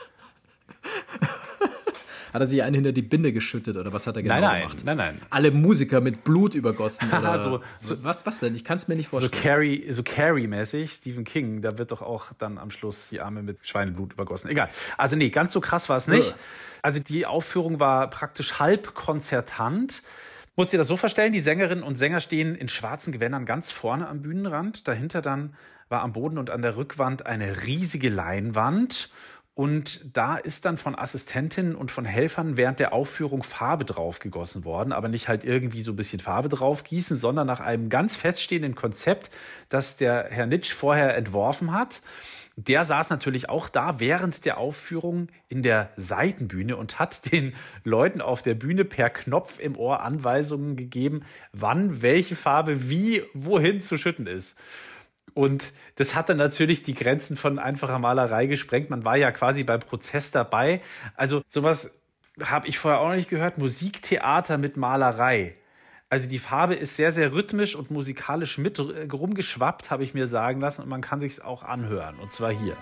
[2.33, 4.61] Hat er sich einen hinter die Binde geschüttet oder was hat er genau nein, nein,
[4.61, 4.81] gemacht?
[4.85, 5.21] nein, nein.
[5.29, 8.55] Alle Musiker mit Blut übergossen oder so, so, was, was denn?
[8.55, 9.43] Ich kann es mir nicht So vorstellen.
[9.43, 13.59] Carrie, so Carrie-mäßig, Stephen King, da wird doch auch dann am Schluss die Arme mit
[13.61, 14.49] Schweineblut übergossen.
[14.49, 14.69] Egal.
[14.97, 16.33] Also nee, ganz so krass war es nicht.
[16.81, 20.01] Also die Aufführung war praktisch halb konzertant.
[20.55, 24.07] Muss dir das so vorstellen, die Sängerinnen und Sänger stehen in schwarzen Gewändern ganz vorne
[24.07, 24.87] am Bühnenrand.
[24.87, 25.55] Dahinter dann
[25.89, 29.09] war am Boden und an der Rückwand eine riesige Leinwand.
[29.55, 34.65] Und da ist dann von Assistentinnen und von Helfern während der Aufführung Farbe drauf gegossen
[34.65, 38.15] worden, aber nicht halt irgendwie so ein bisschen Farbe drauf gießen, sondern nach einem ganz
[38.15, 39.29] feststehenden Konzept,
[39.69, 42.01] das der Herr Nitsch vorher entworfen hat.
[42.55, 48.21] Der saß natürlich auch da während der Aufführung in der Seitenbühne und hat den Leuten
[48.21, 53.97] auf der Bühne per Knopf im Ohr Anweisungen gegeben, wann welche Farbe wie wohin zu
[53.97, 54.57] schütten ist.
[55.33, 58.89] Und das hat dann natürlich die Grenzen von einfacher Malerei gesprengt.
[58.89, 60.81] Man war ja quasi beim Prozess dabei.
[61.15, 62.01] Also sowas
[62.41, 63.57] habe ich vorher auch noch nicht gehört.
[63.57, 65.55] Musiktheater mit Malerei.
[66.09, 70.61] Also die Farbe ist sehr, sehr rhythmisch und musikalisch mit rumgeschwappt, habe ich mir sagen
[70.61, 70.83] lassen.
[70.83, 72.19] Und man kann sich auch anhören.
[72.19, 72.77] Und zwar hier.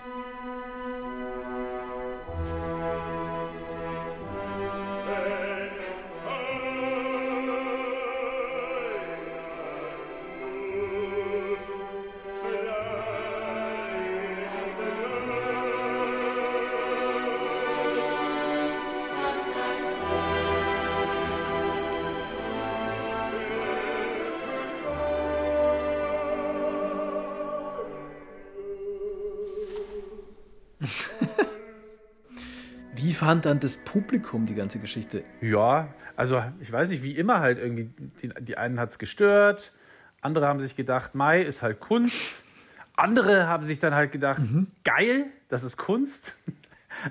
[33.12, 35.22] Wie fand dann das Publikum die ganze Geschichte?
[35.42, 37.90] Ja, also ich weiß nicht, wie immer halt irgendwie,
[38.22, 39.70] die, die einen hat es gestört,
[40.22, 42.42] andere haben sich gedacht, Mai ist halt Kunst.
[42.96, 44.40] Andere haben sich dann halt gedacht,
[44.82, 46.40] geil, das ist Kunst.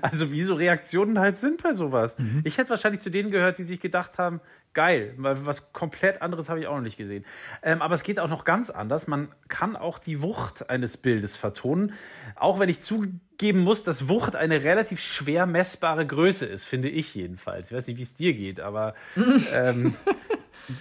[0.00, 2.16] Also wie so Reaktionen halt sind bei sowas.
[2.44, 4.40] Ich hätte wahrscheinlich zu denen gehört, die sich gedacht haben,
[4.74, 7.24] geil, weil was komplett anderes habe ich auch noch nicht gesehen.
[7.62, 9.06] Ähm, aber es geht auch noch ganz anders.
[9.06, 11.92] Man kann auch die Wucht eines Bildes vertonen.
[12.36, 17.14] Auch wenn ich zugeben muss, dass Wucht eine relativ schwer messbare Größe ist, finde ich
[17.14, 17.70] jedenfalls.
[17.70, 18.94] Ich weiß nicht, wie es dir geht, aber
[19.52, 19.94] ähm,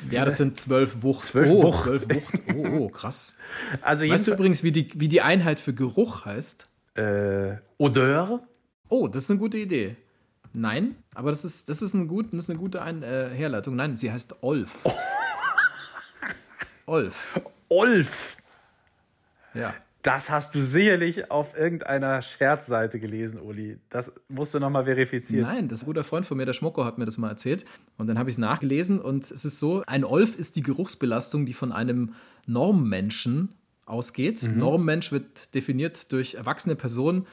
[0.09, 1.23] Ja, das sind zwölf Wucht.
[1.23, 1.83] Zwölf oh, Wucht.
[1.83, 2.33] zwölf Wucht.
[2.55, 3.37] Oh, oh, krass.
[3.81, 6.67] also Weißt du übrigens, wie die, wie die Einheit für Geruch heißt?
[6.95, 8.41] äh, Odeur.
[8.91, 9.95] Oh, das ist eine gute Idee.
[10.51, 13.77] Nein, aber das ist, das ist, ein gut, das ist eine gute Ein äh, Herleitung.
[13.77, 14.83] Nein, sie heißt Olf.
[16.85, 17.39] Olf.
[17.69, 18.35] Olf.
[19.53, 19.73] Ja.
[20.01, 23.77] Das hast du sicherlich auf irgendeiner Scherzseite gelesen, Uli.
[23.89, 25.45] Das musst du nochmal verifizieren.
[25.45, 27.63] Nein, das ist ein guter Freund von mir, der Schmocko, hat mir das mal erzählt.
[27.97, 31.45] Und dann habe ich es nachgelesen und es ist so, ein Olf ist die Geruchsbelastung,
[31.45, 32.13] die von einem
[32.45, 33.53] Normmenschen
[33.85, 34.49] ausgeht.
[34.53, 37.25] Normmensch wird definiert durch erwachsene Personen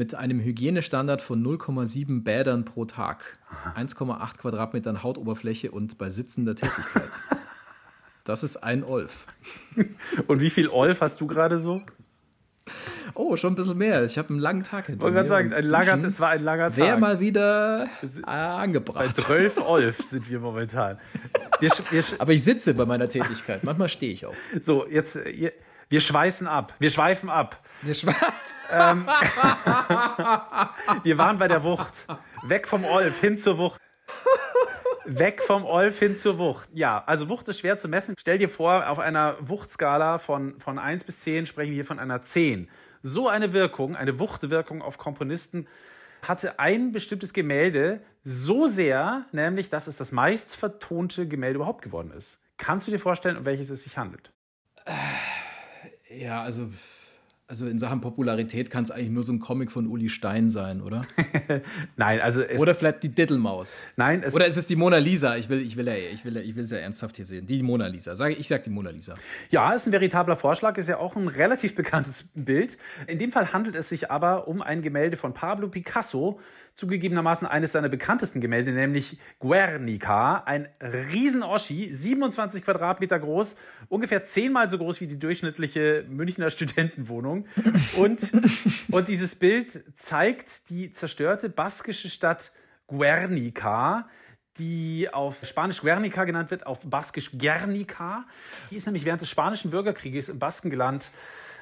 [0.00, 3.38] mit einem Hygienestandard von 0,7 Bädern pro Tag,
[3.76, 7.04] 1,8 Quadratmetern Hautoberfläche und bei sitzender Tätigkeit.
[8.24, 9.26] Das ist ein Olf.
[10.28, 11.80] Und wie viel Olf hast du gerade so?
[13.14, 14.04] Oh, schon ein bisschen mehr.
[14.04, 15.26] Ich habe einen langen Tag hinter wollte mir.
[15.26, 16.76] sagen, ein langer, es war ein langer Tag.
[16.76, 19.16] Wäre mal wieder äh, Bei angebracht.
[19.16, 20.98] 12 Olf sind wir momentan.
[21.58, 23.64] Wir, wir, Aber ich sitze bei meiner Tätigkeit.
[23.64, 24.34] Manchmal stehe ich auch.
[24.60, 25.18] so, jetzt,
[25.90, 26.74] wir schweißen ab.
[26.78, 27.58] Wir schweifen ab.
[27.82, 28.14] Mir schwa-
[31.02, 32.06] Wir waren bei der Wucht.
[32.42, 33.80] Weg vom Olf hin zur Wucht.
[35.04, 36.68] Weg vom Olf hin zur Wucht.
[36.72, 38.14] Ja, also Wucht ist schwer zu messen.
[38.18, 41.98] Stell dir vor, auf einer Wuchtskala von, von 1 bis 10 sprechen wir hier von
[41.98, 42.70] einer 10.
[43.02, 45.66] So eine Wirkung, eine Wuchtwirkung auf Komponisten
[46.26, 52.12] hatte ein bestimmtes Gemälde so sehr, nämlich, dass es das meist vertonte Gemälde überhaupt geworden
[52.12, 52.38] ist.
[52.58, 54.30] Kannst du dir vorstellen, um welches es sich handelt?
[56.18, 56.68] Ja, also,
[57.46, 60.80] also in Sachen Popularität kann es eigentlich nur so ein Comic von Uli Stein sein,
[60.80, 61.06] oder?
[61.96, 63.88] Nein, also es, Oder vielleicht die Dittelmaus.
[63.96, 65.36] nein, es, Oder ist es die Mona Lisa?
[65.36, 67.46] Ich will, ich will, ja, ich will, ich will es ja ernsthaft hier sehen.
[67.46, 68.16] Die Mona Lisa.
[68.16, 69.14] Sag, ich sag die Mona Lisa.
[69.50, 72.76] Ja, ist ein veritabler Vorschlag, ist ja auch ein relativ bekanntes Bild.
[73.06, 76.40] In dem Fall handelt es sich aber um ein Gemälde von Pablo Picasso,
[76.80, 83.54] zugegebenermaßen eines seiner bekanntesten Gemälde, nämlich Guernica, ein Riesen-Oschi, 27 Quadratmeter groß,
[83.88, 87.46] ungefähr zehnmal so groß wie die durchschnittliche Münchner Studentenwohnung.
[87.96, 88.32] Und,
[88.90, 92.50] und dieses Bild zeigt die zerstörte baskische Stadt
[92.86, 94.08] Guernica,
[94.58, 98.24] die auf Spanisch Guernica genannt wird, auf Baskisch Guernica.
[98.70, 101.10] Die ist nämlich während des Spanischen Bürgerkrieges im Baskenland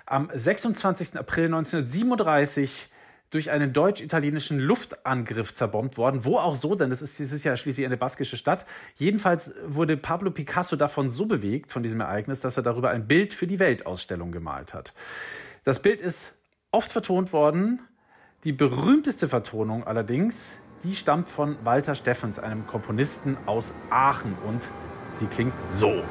[0.06, 1.18] am 26.
[1.18, 2.88] April 1937
[3.30, 6.24] durch einen deutsch-italienischen Luftangriff zerbombt worden.
[6.24, 8.64] Wo auch so, denn das ist, ist ja schließlich eine baskische Stadt.
[8.96, 13.34] Jedenfalls wurde Pablo Picasso davon so bewegt, von diesem Ereignis, dass er darüber ein Bild
[13.34, 14.94] für die Weltausstellung gemalt hat.
[15.64, 16.34] Das Bild ist
[16.70, 17.80] oft vertont worden.
[18.44, 24.36] Die berühmteste Vertonung allerdings, die stammt von Walter Steffens, einem Komponisten aus Aachen.
[24.46, 24.70] Und
[25.12, 26.02] sie klingt so.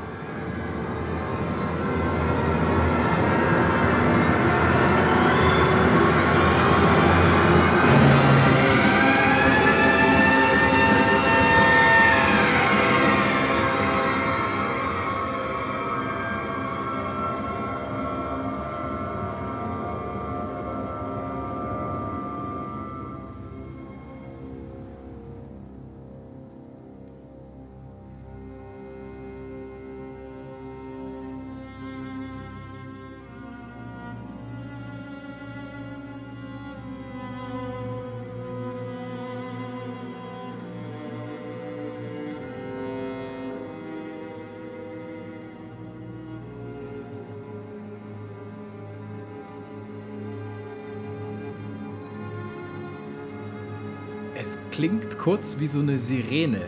[54.78, 56.62] Klingt kurz wie so eine Sirene.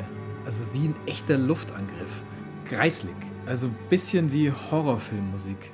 [0.43, 2.24] Also wie ein echter Luftangriff.
[2.68, 3.14] Greislig.
[3.45, 5.70] Also ein bisschen wie Horrorfilmmusik.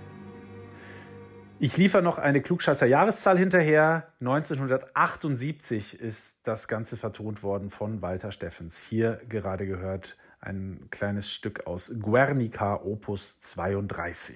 [1.59, 4.11] Ich liefere noch eine klugscheißer Jahreszahl hinterher.
[4.19, 8.81] 1978 ist das Ganze vertont worden von Walter Steffens.
[8.81, 14.35] Hier gerade gehört ein kleines Stück aus Guernica Opus 32.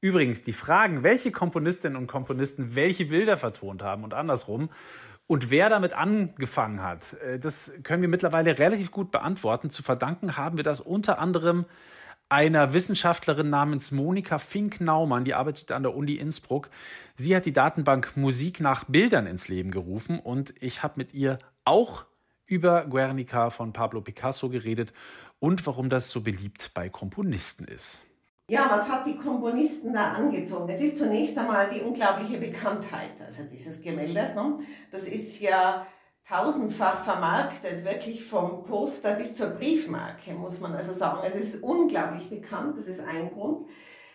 [0.00, 4.68] Übrigens, die Fragen, welche Komponistinnen und Komponisten welche Bilder vertont haben und andersrum
[5.26, 9.70] und wer damit angefangen hat, äh, das können wir mittlerweile relativ gut beantworten.
[9.70, 11.66] Zu verdanken haben wir das unter anderem
[12.28, 16.70] einer Wissenschaftlerin namens Monika Fink-Naumann, die arbeitet an der Uni Innsbruck.
[17.14, 21.38] Sie hat die Datenbank Musik nach Bildern ins Leben gerufen und ich habe mit ihr
[21.64, 22.04] auch
[22.46, 24.92] über Guernica von Pablo Picasso geredet
[25.38, 28.04] und warum das so beliebt bei Komponisten ist.
[28.48, 30.68] Ja, was hat die Komponisten da angezogen?
[30.68, 34.36] Es ist zunächst einmal die unglaubliche Bekanntheit also dieses Gemäldes.
[34.36, 34.58] Ne?
[34.92, 35.84] Das ist ja
[36.28, 41.22] tausendfach vermarktet, wirklich vom Poster bis zur Briefmarke, muss man also sagen.
[41.26, 43.68] Es ist unglaublich bekannt, das ist ein Grund.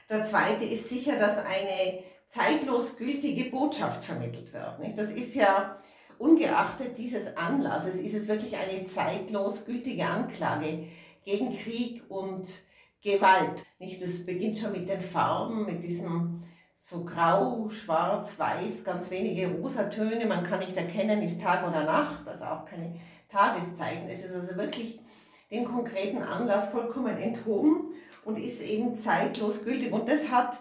[0.09, 4.79] Der zweite ist sicher, dass eine zeitlos gültige Botschaft vermittelt wird.
[4.79, 4.97] Nicht?
[4.97, 5.75] Das ist ja
[6.17, 10.85] ungeachtet dieses Anlasses, ist es wirklich eine zeitlos gültige Anklage
[11.25, 12.61] gegen Krieg und
[13.01, 13.65] Gewalt.
[13.79, 14.01] Nicht?
[14.01, 16.41] Das beginnt schon mit den Farben, mit diesem
[16.79, 20.25] so grau, schwarz, weiß, ganz wenige Rosatöne.
[20.25, 22.95] Man kann nicht erkennen, ist Tag oder Nacht, also auch keine
[23.29, 24.09] Tageszeichen.
[24.09, 24.99] Es ist also wirklich
[25.51, 27.93] dem konkreten Anlass vollkommen enthoben
[28.25, 29.91] und ist eben zeitlos gültig.
[29.91, 30.59] Und das hat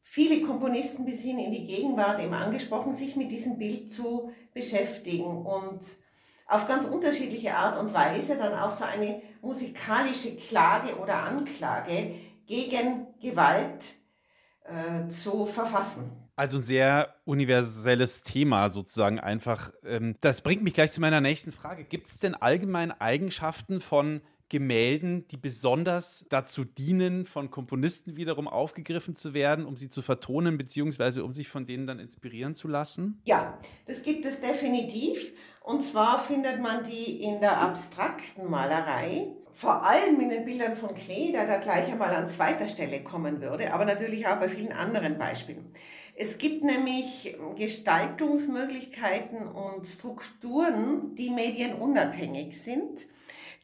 [0.00, 5.44] viele Komponisten bis hin in die Gegenwart eben angesprochen, sich mit diesem Bild zu beschäftigen
[5.44, 5.98] und
[6.46, 12.14] auf ganz unterschiedliche Art und Weise dann auch so eine musikalische Klage oder Anklage
[12.46, 13.94] gegen Gewalt
[14.64, 16.10] äh, zu verfassen.
[16.36, 19.72] Also ein sehr universelles Thema sozusagen einfach.
[19.84, 21.84] Ähm, Das bringt mich gleich zu meiner nächsten Frage.
[21.84, 29.14] Gibt es denn allgemein Eigenschaften von Gemälden, die besonders dazu dienen, von Komponisten wiederum aufgegriffen
[29.14, 33.22] zu werden, um sie zu vertonen, beziehungsweise um sich von denen dann inspirieren zu lassen?
[33.24, 35.32] Ja, das gibt es definitiv.
[35.64, 40.94] Und zwar findet man die in der abstrakten Malerei, vor allem in den Bildern von
[40.94, 44.74] Klee, der da gleich einmal an zweiter Stelle kommen würde, aber natürlich auch bei vielen
[44.74, 45.72] anderen Beispielen.
[46.16, 53.06] Es gibt nämlich Gestaltungsmöglichkeiten und Strukturen, die medienunabhängig sind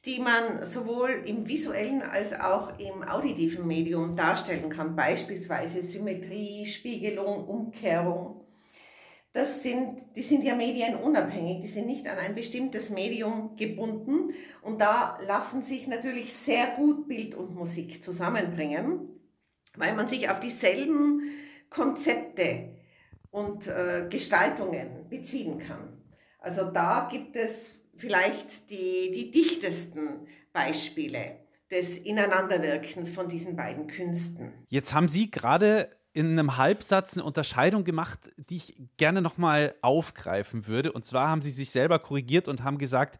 [0.06, 7.46] die man sowohl im visuellen als auch im auditiven Medium darstellen kann, beispielsweise Symmetrie, Spiegelung,
[7.46, 8.39] Umkehrung.
[9.32, 14.80] Das sind, die sind ja medienunabhängig, die sind nicht an ein bestimmtes Medium gebunden und
[14.80, 19.08] da lassen sich natürlich sehr gut Bild und Musik zusammenbringen,
[19.76, 21.22] weil man sich auf dieselben
[21.68, 22.70] Konzepte
[23.30, 26.02] und äh, Gestaltungen beziehen kann.
[26.40, 31.38] Also da gibt es vielleicht die, die dichtesten Beispiele
[31.70, 34.52] des Ineinanderwirkens von diesen beiden Künsten.
[34.68, 40.66] Jetzt haben Sie gerade in einem Halbsatz eine Unterscheidung gemacht, die ich gerne nochmal aufgreifen
[40.66, 40.92] würde.
[40.92, 43.18] Und zwar haben Sie sich selber korrigiert und haben gesagt,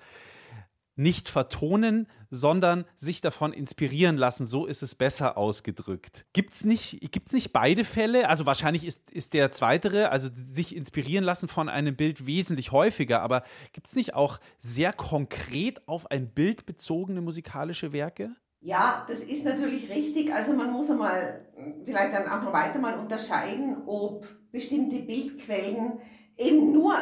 [1.01, 4.45] nicht vertonen, sondern sich davon inspirieren lassen.
[4.45, 6.27] So ist es besser ausgedrückt.
[6.35, 8.29] Gibt es nicht, gibt's nicht beide Fälle?
[8.29, 13.23] Also wahrscheinlich ist, ist der zweitere, also sich inspirieren lassen von einem Bild wesentlich häufiger,
[13.23, 18.37] aber gibt es nicht auch sehr konkret auf ein Bild bezogene musikalische Werke?
[18.61, 20.35] Ja, das ist natürlich richtig.
[20.35, 21.47] Also man muss einmal
[21.85, 25.99] vielleicht dann auch noch weiter mal unterscheiden, ob bestimmte Bildquellen
[26.37, 26.95] eben nur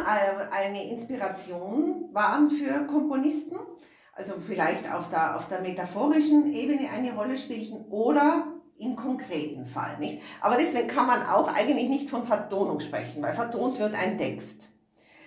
[0.52, 3.56] eine Inspiration waren für Komponisten,
[4.12, 9.98] also vielleicht auf der, auf der metaphorischen Ebene eine Rolle spielten oder im konkreten Fall,
[9.98, 10.22] nicht?
[10.40, 14.68] Aber deswegen kann man auch eigentlich nicht von Vertonung sprechen, weil vertont wird ein Text.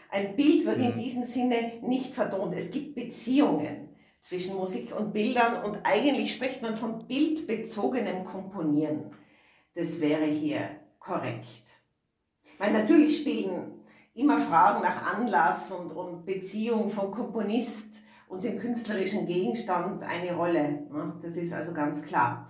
[0.09, 0.99] Ein Bild wird in mhm.
[0.99, 2.53] diesem Sinne nicht vertont.
[2.53, 3.90] Es gibt Beziehungen
[4.21, 9.11] zwischen Musik und Bildern und eigentlich spricht man von bildbezogenem Komponieren.
[9.75, 10.61] Das wäre hier
[10.99, 11.63] korrekt.
[12.57, 13.81] Weil natürlich spielen
[14.13, 20.87] immer Fragen nach Anlass und, und Beziehung von Komponist und dem künstlerischen Gegenstand eine Rolle.
[20.91, 21.19] Ne?
[21.21, 22.47] Das ist also ganz klar.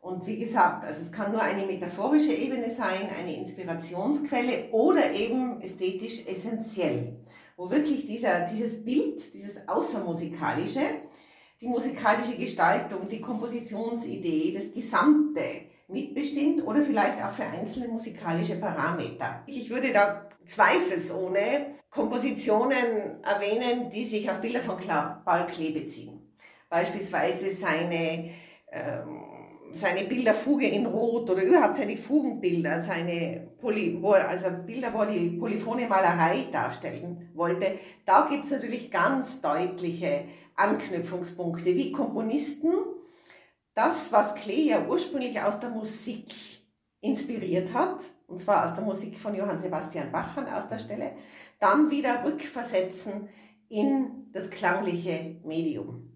[0.00, 5.60] Und wie gesagt, also es kann nur eine metaphorische Ebene sein, eine Inspirationsquelle oder eben
[5.60, 7.20] ästhetisch essentiell,
[7.62, 10.80] wo wirklich dieser, dieses Bild, dieses Außermusikalische,
[11.60, 19.44] die musikalische Gestaltung, die Kompositionsidee, das Gesamte mitbestimmt oder vielleicht auch für einzelne musikalische Parameter.
[19.46, 26.34] Ich würde da zweifelsohne Kompositionen erwähnen, die sich auf Bilder von Paul Klee beziehen.
[26.68, 28.30] Beispielsweise seine,
[28.72, 29.41] ähm,
[29.72, 35.30] seine Bilderfuge in Rot oder überhaupt seine Fugenbilder, seine Poly, also Bilder, wo er die
[35.30, 37.78] polyphone Malerei darstellen wollte.
[38.04, 40.24] Da gibt es natürlich ganz deutliche
[40.56, 42.72] Anknüpfungspunkte, wie Komponisten
[43.74, 46.26] das, was Klee ja ursprünglich aus der Musik
[47.00, 51.12] inspiriert hat, und zwar aus der Musik von Johann Sebastian Bach an erster Stelle,
[51.58, 53.28] dann wieder rückversetzen
[53.68, 56.11] in das klangliche Medium.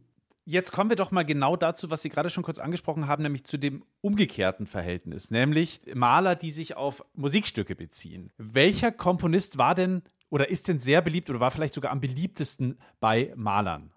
[0.48, 3.42] Jetzt kommen wir doch mal genau dazu, was Sie gerade schon kurz angesprochen haben, nämlich
[3.42, 8.30] zu dem umgekehrten Verhältnis, nämlich Maler, die sich auf Musikstücke beziehen.
[8.38, 12.78] Welcher Komponist war denn oder ist denn sehr beliebt oder war vielleicht sogar am beliebtesten
[13.00, 13.92] bei Malern?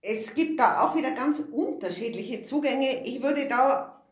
[0.00, 3.04] Es gibt da auch wieder ganz unterschiedliche Zugänge.
[3.04, 4.02] Ich würde da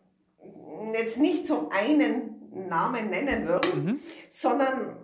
[0.92, 4.00] jetzt nicht so einen Namen nennen würden, mhm.
[4.28, 4.98] sondern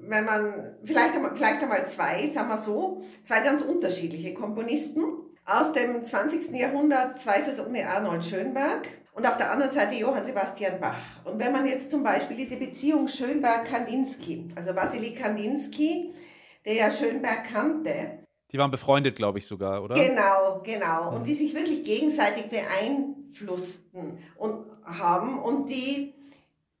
[0.00, 5.72] wenn man vielleicht einmal, vielleicht einmal zwei, sagen wir so, zwei ganz unterschiedliche Komponisten aus
[5.72, 6.54] dem 20.
[6.54, 10.96] Jahrhundert, zweifelsohne Arnold Schönberg und auf der anderen Seite Johann Sebastian Bach.
[11.24, 16.12] Und wenn man jetzt zum Beispiel diese Beziehung Schönberg-Kandinsky, also Wassily Kandinsky,
[16.64, 19.94] der ja Schönberg kannte, die waren befreundet, glaube ich sogar, oder?
[19.96, 21.10] Genau, genau.
[21.10, 21.24] Und mhm.
[21.24, 26.14] die sich wirklich gegenseitig beeinflussten und haben und die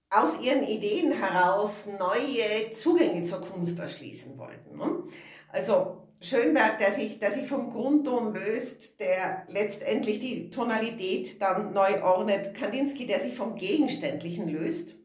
[0.08, 4.76] aus ihren Ideen heraus neue Zugänge zur Kunst erschließen wollten.
[4.76, 5.02] Ne?
[5.48, 12.02] Also Schönberg, der sich, der sich vom Grundton löst, der letztendlich die Tonalität dann neu
[12.02, 12.54] ordnet.
[12.54, 14.96] Kandinsky, der sich vom Gegenständlichen löst.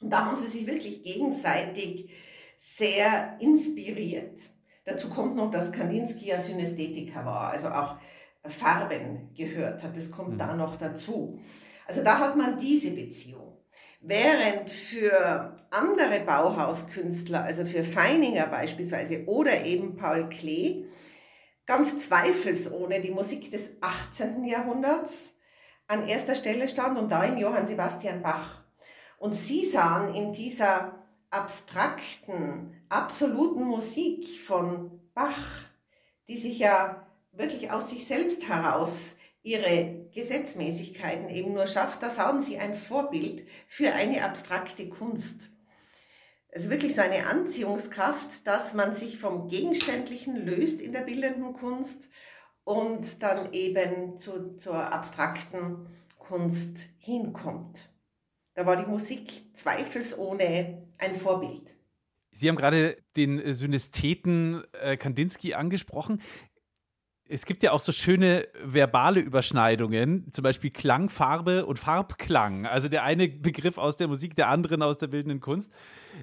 [0.00, 2.10] Und da haben sie sich wirklich gegenseitig
[2.56, 4.50] sehr inspiriert.
[4.84, 7.96] Dazu kommt noch, dass Kandinsky ja Synästhetiker war, also auch
[8.46, 9.96] Farben gehört hat.
[9.96, 10.38] Das kommt mhm.
[10.38, 11.40] da noch dazu.
[11.86, 13.58] Also da hat man diese Beziehung.
[14.00, 20.86] Während für andere Bauhauskünstler, also für Feininger beispielsweise oder eben Paul Klee,
[21.66, 24.44] ganz zweifelsohne die Musik des 18.
[24.44, 25.36] Jahrhunderts
[25.86, 28.64] an erster Stelle stand und da im Johann Sebastian Bach.
[29.18, 35.64] Und sie sahen in dieser abstrakten, absoluten Musik von Bach,
[36.28, 42.42] die sich ja wirklich aus sich selbst heraus ihre Gesetzmäßigkeiten eben nur schafft, da haben
[42.42, 45.50] sie ein Vorbild für eine abstrakte Kunst.
[46.54, 52.08] Also wirklich so eine Anziehungskraft, dass man sich vom Gegenständlichen löst in der bildenden Kunst
[52.62, 55.86] und dann eben zu, zur abstrakten
[56.16, 57.90] Kunst hinkommt.
[58.54, 61.76] Da war die Musik zweifelsohne ein Vorbild.
[62.30, 66.20] Sie haben gerade den Synestheten äh, Kandinsky angesprochen
[67.26, 72.66] es gibt ja auch so schöne verbale Überschneidungen, zum Beispiel Klang, Farbe und Farbklang.
[72.66, 75.72] Also der eine Begriff aus der Musik, der andere aus der bildenden Kunst.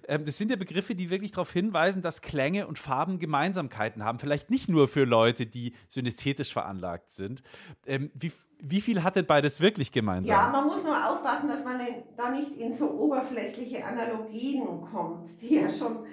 [0.08, 4.20] Ähm, das sind ja Begriffe, die wirklich darauf hinweisen, dass Klänge und Farben Gemeinsamkeiten haben.
[4.20, 7.42] Vielleicht nicht nur für Leute, die synästhetisch veranlagt sind.
[7.88, 10.36] Ähm, wie, wie viel hat denn beides wirklich gemeinsam?
[10.36, 11.80] Ja, man muss nur aufpassen, dass man
[12.16, 16.06] da nicht in so oberflächliche Analogien kommt, die ja schon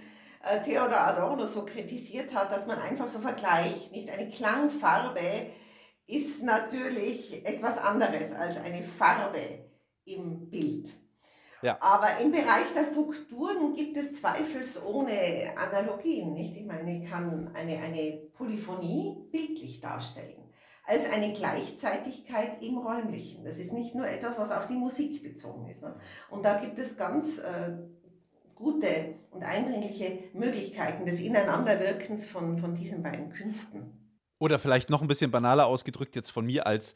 [0.64, 3.93] Theodor Adorno so kritisiert hat, dass man einfach so vergleicht.
[3.93, 5.20] Nicht eine Klangfarbe
[6.07, 9.66] ist natürlich etwas anderes als eine Farbe
[10.05, 10.97] im Bild.
[11.61, 11.76] Ja.
[11.80, 16.32] Aber im Bereich der Strukturen gibt es zweifelsohne Analogien.
[16.32, 16.55] Nicht?
[16.55, 20.53] Ich meine, ich kann eine, eine Polyphonie bildlich darstellen,
[20.86, 23.45] als eine Gleichzeitigkeit im Räumlichen.
[23.45, 25.82] Das ist nicht nur etwas, was auf die Musik bezogen ist.
[25.82, 25.99] Ne?
[26.30, 27.76] Und da gibt es ganz äh,
[28.59, 33.93] gute und eindringliche Möglichkeiten des Ineinanderwirkens von, von diesen beiden Künsten.
[34.41, 36.95] Oder vielleicht noch ein bisschen banaler ausgedrückt jetzt von mir als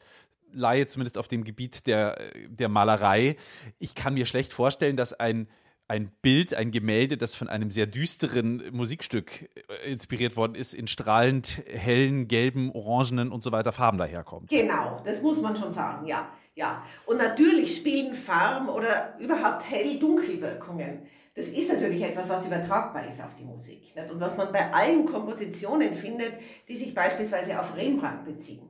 [0.51, 3.37] Laie, zumindest auf dem Gebiet der, der Malerei.
[3.79, 5.47] Ich kann mir schlecht vorstellen, dass ein
[5.89, 10.87] ein Bild, ein Gemälde, das von einem sehr düsteren Musikstück äh, inspiriert worden ist, in
[10.87, 14.49] strahlend hellen, gelben, orangenen und so weiter Farben daherkommt.
[14.49, 16.31] Genau, das muss man schon sagen, ja.
[16.55, 16.83] ja.
[17.05, 21.05] Und natürlich spielen Farben oder überhaupt hell-dunkel-Wirkungen
[21.35, 23.95] das ist natürlich etwas, was übertragbar ist auf die Musik.
[23.95, 24.11] Nicht?
[24.11, 26.33] Und was man bei allen Kompositionen findet,
[26.67, 28.69] die sich beispielsweise auf Rembrandt beziehen.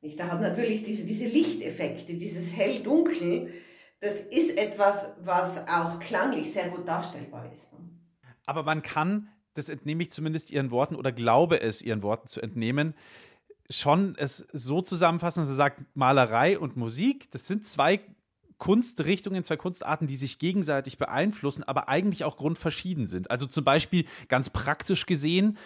[0.00, 0.18] Nicht?
[0.18, 3.52] Da hat natürlich diese, diese Lichteffekte, dieses Hell-Dunkel,
[4.00, 7.70] das ist etwas, was auch klanglich sehr gut darstellbar ist.
[8.44, 12.40] Aber man kann, das entnehme ich zumindest Ihren Worten oder glaube es Ihren Worten zu
[12.40, 12.94] entnehmen,
[13.68, 18.00] schon es so zusammenfassen, dass er sagt, Malerei und Musik, das sind zwei
[18.58, 23.30] Kunstrichtungen, zwei Kunstarten, die sich gegenseitig beeinflussen, aber eigentlich auch grundverschieden sind.
[23.30, 25.58] Also zum Beispiel ganz praktisch gesehen,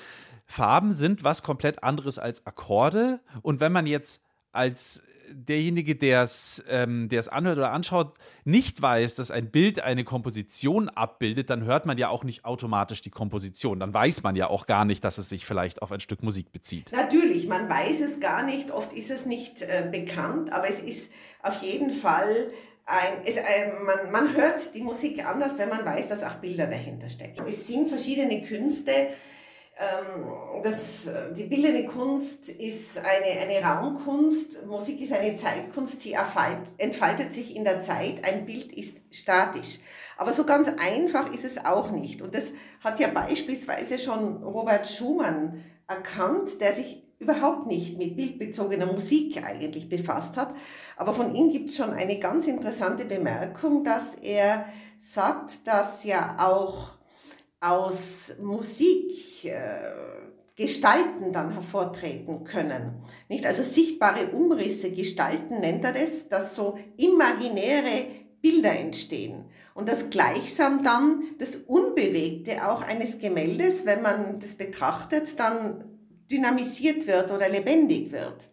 [0.47, 3.21] Farben sind was komplett anderes als Akkorde.
[3.43, 8.15] Und wenn man jetzt als derjenige, der es ähm, anhört oder anschaut,
[8.45, 13.01] nicht weiß, dass ein Bild eine Komposition abbildet, dann hört man ja auch nicht automatisch
[13.03, 13.81] die Komposition.
[13.81, 16.53] Dann weiß man ja auch gar nicht, dass es sich vielleicht auf ein Stück Musik
[16.53, 16.93] bezieht.
[16.93, 18.71] Natürlich, man weiß es gar nicht.
[18.71, 21.13] Oft ist es nicht äh, bekannt, aber es ist
[21.43, 22.51] auf jeden Fall
[22.91, 26.67] ein, es, äh, man, man hört die Musik anders, wenn man weiß, dass auch Bilder
[26.67, 27.45] dahinter stecken.
[27.47, 28.91] Es sind verschiedene Künste.
[28.91, 36.17] Ähm, das, die bildende Kunst ist eine, eine Raumkunst, Musik ist eine Zeitkunst, sie
[36.79, 39.79] entfaltet sich in der Zeit, ein Bild ist statisch.
[40.19, 42.21] Aber so ganz einfach ist es auch nicht.
[42.21, 48.87] Und das hat ja beispielsweise schon Robert Schumann erkannt, der sich überhaupt nicht mit bildbezogener
[48.87, 50.55] Musik eigentlich befasst hat.
[50.97, 54.65] Aber von ihm gibt es schon eine ganz interessante Bemerkung, dass er
[54.99, 56.93] sagt, dass ja auch
[57.61, 59.53] aus Musik äh,
[60.57, 63.03] Gestalten dann hervortreten können.
[63.29, 63.47] Nicht?
[63.47, 68.07] Also sichtbare Umrisse, Gestalten nennt er das, dass so imaginäre
[68.41, 69.45] Bilder entstehen.
[69.75, 75.85] Und das gleichsam dann das Unbewegte auch eines Gemäldes, wenn man das betrachtet, dann
[76.31, 78.49] dynamisiert wird oder lebendig wird.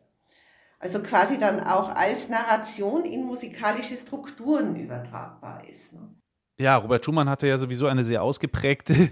[0.80, 5.94] Also quasi dann auch als Narration in musikalische Strukturen übertragbar ist.
[5.94, 6.18] Ne?
[6.60, 9.12] Ja, Robert Schumann hatte ja sowieso eine sehr ausgeprägte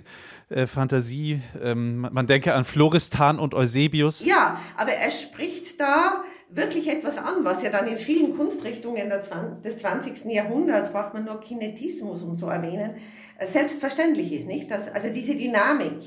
[0.49, 1.41] äh, Fantasie.
[1.61, 4.25] Ähm, man denke an Floristan und Eusebius.
[4.25, 9.77] Ja, aber er spricht da wirklich etwas an, was ja dann in vielen Kunstrichtungen des
[9.77, 10.25] 20.
[10.25, 12.95] Jahrhunderts, braucht man nur Kinetismus um zu erwähnen,
[13.37, 14.71] äh, selbstverständlich ist, nicht?
[14.71, 16.01] Dass, also diese Dynamik,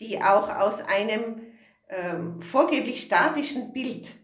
[0.00, 1.40] die auch aus einem
[1.88, 4.14] ähm, vorgeblich statischen Bild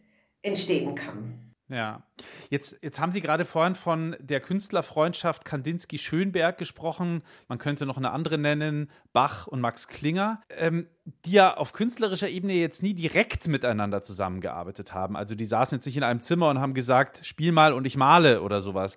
[0.42, 1.44] entstehen kann.
[1.68, 2.02] Ja,
[2.50, 7.22] jetzt, jetzt haben Sie gerade vorhin von der Künstlerfreundschaft Kandinsky-Schönberg gesprochen.
[7.48, 10.88] Man könnte noch eine andere nennen, Bach und Max Klinger, ähm,
[11.26, 15.16] die ja auf künstlerischer Ebene jetzt nie direkt miteinander zusammengearbeitet haben.
[15.16, 17.98] Also die saßen jetzt nicht in einem Zimmer und haben gesagt, spiel mal und ich
[17.98, 18.96] male oder sowas.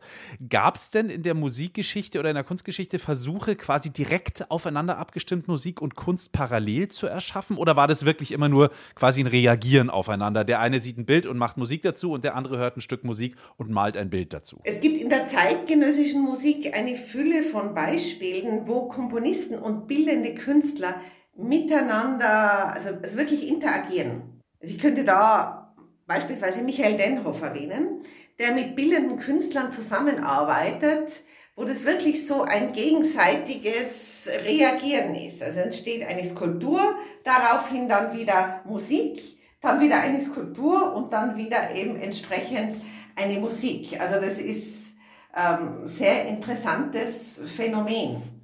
[0.50, 5.50] Gab es denn in der Musikgeschichte oder in der Kunstgeschichte Versuche, quasi direkt aufeinander abgestimmt
[5.50, 7.58] Musik und Kunst parallel zu erschaffen?
[7.58, 10.46] Oder war das wirklich immer nur quasi ein Reagieren aufeinander?
[10.46, 13.04] Der eine sieht ein Bild und macht Musik dazu und der andere hört ein Stück
[13.04, 14.62] Musik und malt ein Bild dazu.
[14.64, 20.96] Es gibt in der zeitgenössischen Musik eine Fülle von Beispielen, wo Komponisten und bildende Künstler
[21.38, 24.42] miteinander, also, also wirklich interagieren.
[24.62, 25.76] Also ich könnte da
[26.08, 28.02] beispielsweise Michael Denhoff erwähnen,
[28.40, 31.22] der mit bildenden Künstlern zusammenarbeitet,
[31.56, 35.42] wo das wirklich so ein gegenseitiges Reagieren ist.
[35.42, 36.80] Also entsteht eine Skulptur,
[37.24, 39.20] daraufhin dann wieder Musik,
[39.62, 42.78] dann wieder eine Skulptur und dann wieder eben entsprechend
[43.16, 44.00] eine Musik.
[44.00, 44.94] Also das ist
[45.36, 48.37] ähm, sehr interessantes Phänomen.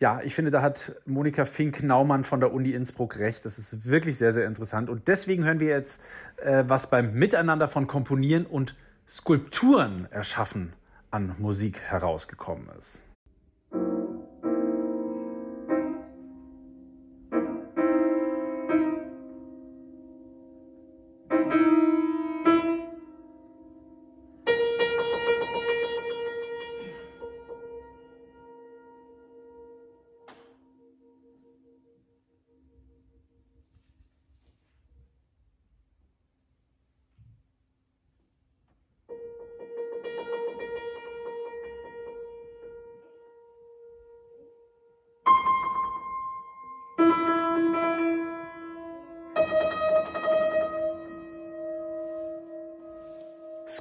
[0.00, 3.44] Ja, ich finde, da hat Monika Fink-Naumann von der Uni Innsbruck recht.
[3.44, 4.90] Das ist wirklich sehr, sehr interessant.
[4.90, 6.02] Und deswegen hören wir jetzt,
[6.36, 8.74] äh, was beim Miteinander von Komponieren und
[9.08, 10.72] Skulpturen erschaffen
[11.10, 13.04] an Musik herausgekommen ist.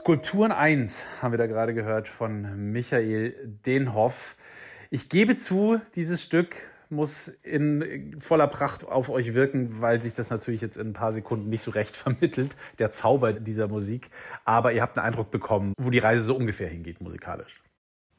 [0.04, 4.36] Skulpturen 1 haben wir da gerade gehört von Michael Denhoff.
[4.90, 6.58] Ich gebe zu, dieses Stück
[6.90, 11.14] muss in voller Pracht auf euch wirken, weil sich das natürlich jetzt in ein paar
[11.14, 14.10] Sekunden nicht so recht vermittelt, der Zauber dieser Musik.
[14.44, 17.64] Aber ihr habt einen Eindruck bekommen, wo die Reise so ungefähr hingeht musikalisch.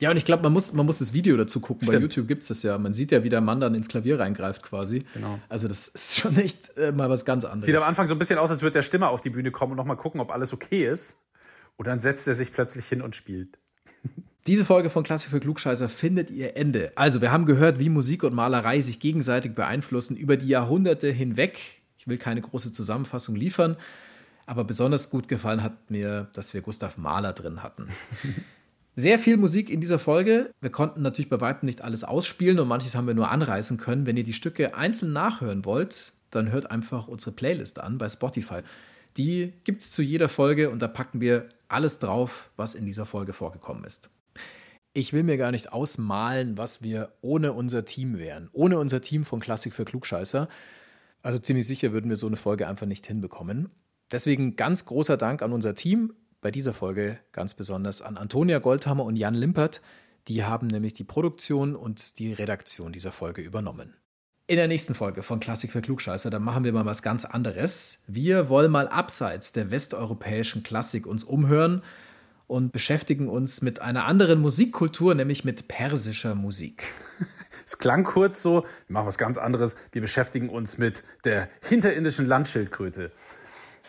[0.00, 1.86] Ja, und ich glaube, man muss, man muss das Video dazu gucken.
[1.86, 1.98] Stimmt.
[1.98, 2.78] Bei YouTube gibt es das ja.
[2.78, 5.04] Man sieht ja, wie der Mann dann ins Klavier reingreift quasi.
[5.12, 5.38] Genau.
[5.50, 7.66] Also das ist schon echt äh, mal was ganz anderes.
[7.66, 9.72] Sieht am Anfang so ein bisschen aus, als würde der Stimme auf die Bühne kommen
[9.72, 11.18] und nochmal gucken, ob alles okay ist.
[11.76, 13.58] Und dann setzt er sich plötzlich hin und spielt.
[14.46, 16.92] Diese Folge von Klassik für Klugscheißer findet ihr Ende.
[16.96, 21.58] Also, wir haben gehört, wie Musik und Malerei sich gegenseitig beeinflussen über die Jahrhunderte hinweg.
[21.96, 23.78] Ich will keine große Zusammenfassung liefern,
[24.44, 27.88] aber besonders gut gefallen hat mir, dass wir Gustav Mahler drin hatten.
[28.96, 30.52] Sehr viel Musik in dieser Folge.
[30.60, 34.06] Wir konnten natürlich bei weitem nicht alles ausspielen und manches haben wir nur anreißen können.
[34.06, 38.60] Wenn ihr die Stücke einzeln nachhören wollt, dann hört einfach unsere Playlist an bei Spotify.
[39.16, 43.06] Die gibt es zu jeder Folge und da packen wir alles drauf, was in dieser
[43.06, 44.10] Folge vorgekommen ist.
[44.92, 48.48] Ich will mir gar nicht ausmalen, was wir ohne unser Team wären.
[48.52, 50.48] Ohne unser Team von Klassik für Klugscheißer.
[51.22, 53.70] Also ziemlich sicher würden wir so eine Folge einfach nicht hinbekommen.
[54.12, 56.14] Deswegen ganz großer Dank an unser Team.
[56.40, 59.80] Bei dieser Folge ganz besonders an Antonia Goldhammer und Jan Limpert.
[60.28, 63.94] Die haben nämlich die Produktion und die Redaktion dieser Folge übernommen.
[64.46, 68.04] In der nächsten Folge von Klassik für Klugscheißer, da machen wir mal was ganz anderes.
[68.06, 71.82] Wir wollen mal abseits der westeuropäischen Klassik uns umhören
[72.46, 76.84] und beschäftigen uns mit einer anderen Musikkultur, nämlich mit persischer Musik.
[77.66, 82.26] Es klang kurz so, wir machen was ganz anderes, wir beschäftigen uns mit der hinterindischen
[82.26, 83.10] Landschildkröte.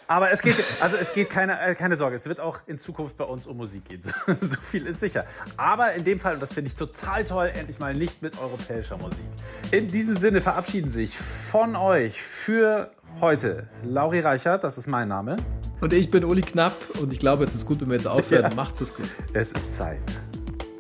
[0.08, 3.18] Aber es geht, also es geht keine, äh, keine Sorge, es wird auch in Zukunft
[3.18, 4.02] bei uns um Musik gehen.
[4.26, 5.26] So, so viel ist sicher.
[5.58, 8.98] Aber in dem Fall, und das finde ich total toll, endlich mal nicht mit europäischer
[8.98, 9.26] Musik.
[9.72, 12.92] In diesem Sinne verabschieden sich von euch für
[13.22, 15.38] heute Lauri Reichert, das ist mein Name.
[15.82, 18.46] Und ich bin Uli Knapp und ich glaube, es ist gut, wenn wir jetzt aufhören.
[18.50, 18.56] Ja.
[18.56, 19.10] Macht's es gut.
[19.34, 20.00] Es ist Zeit.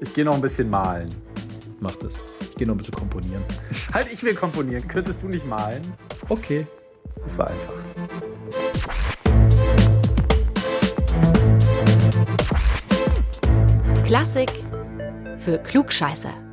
[0.01, 1.09] Ich gehe noch ein bisschen malen.
[1.80, 2.21] Macht es.
[2.41, 3.43] Ich gehe noch ein bisschen komponieren.
[3.93, 4.88] Halt, ich will komponieren.
[4.88, 5.82] Könntest du nicht malen?
[6.30, 6.67] Okay.
[7.23, 8.24] Das war einfach.
[14.06, 14.51] Klassik
[15.39, 16.45] für Klugscheißer.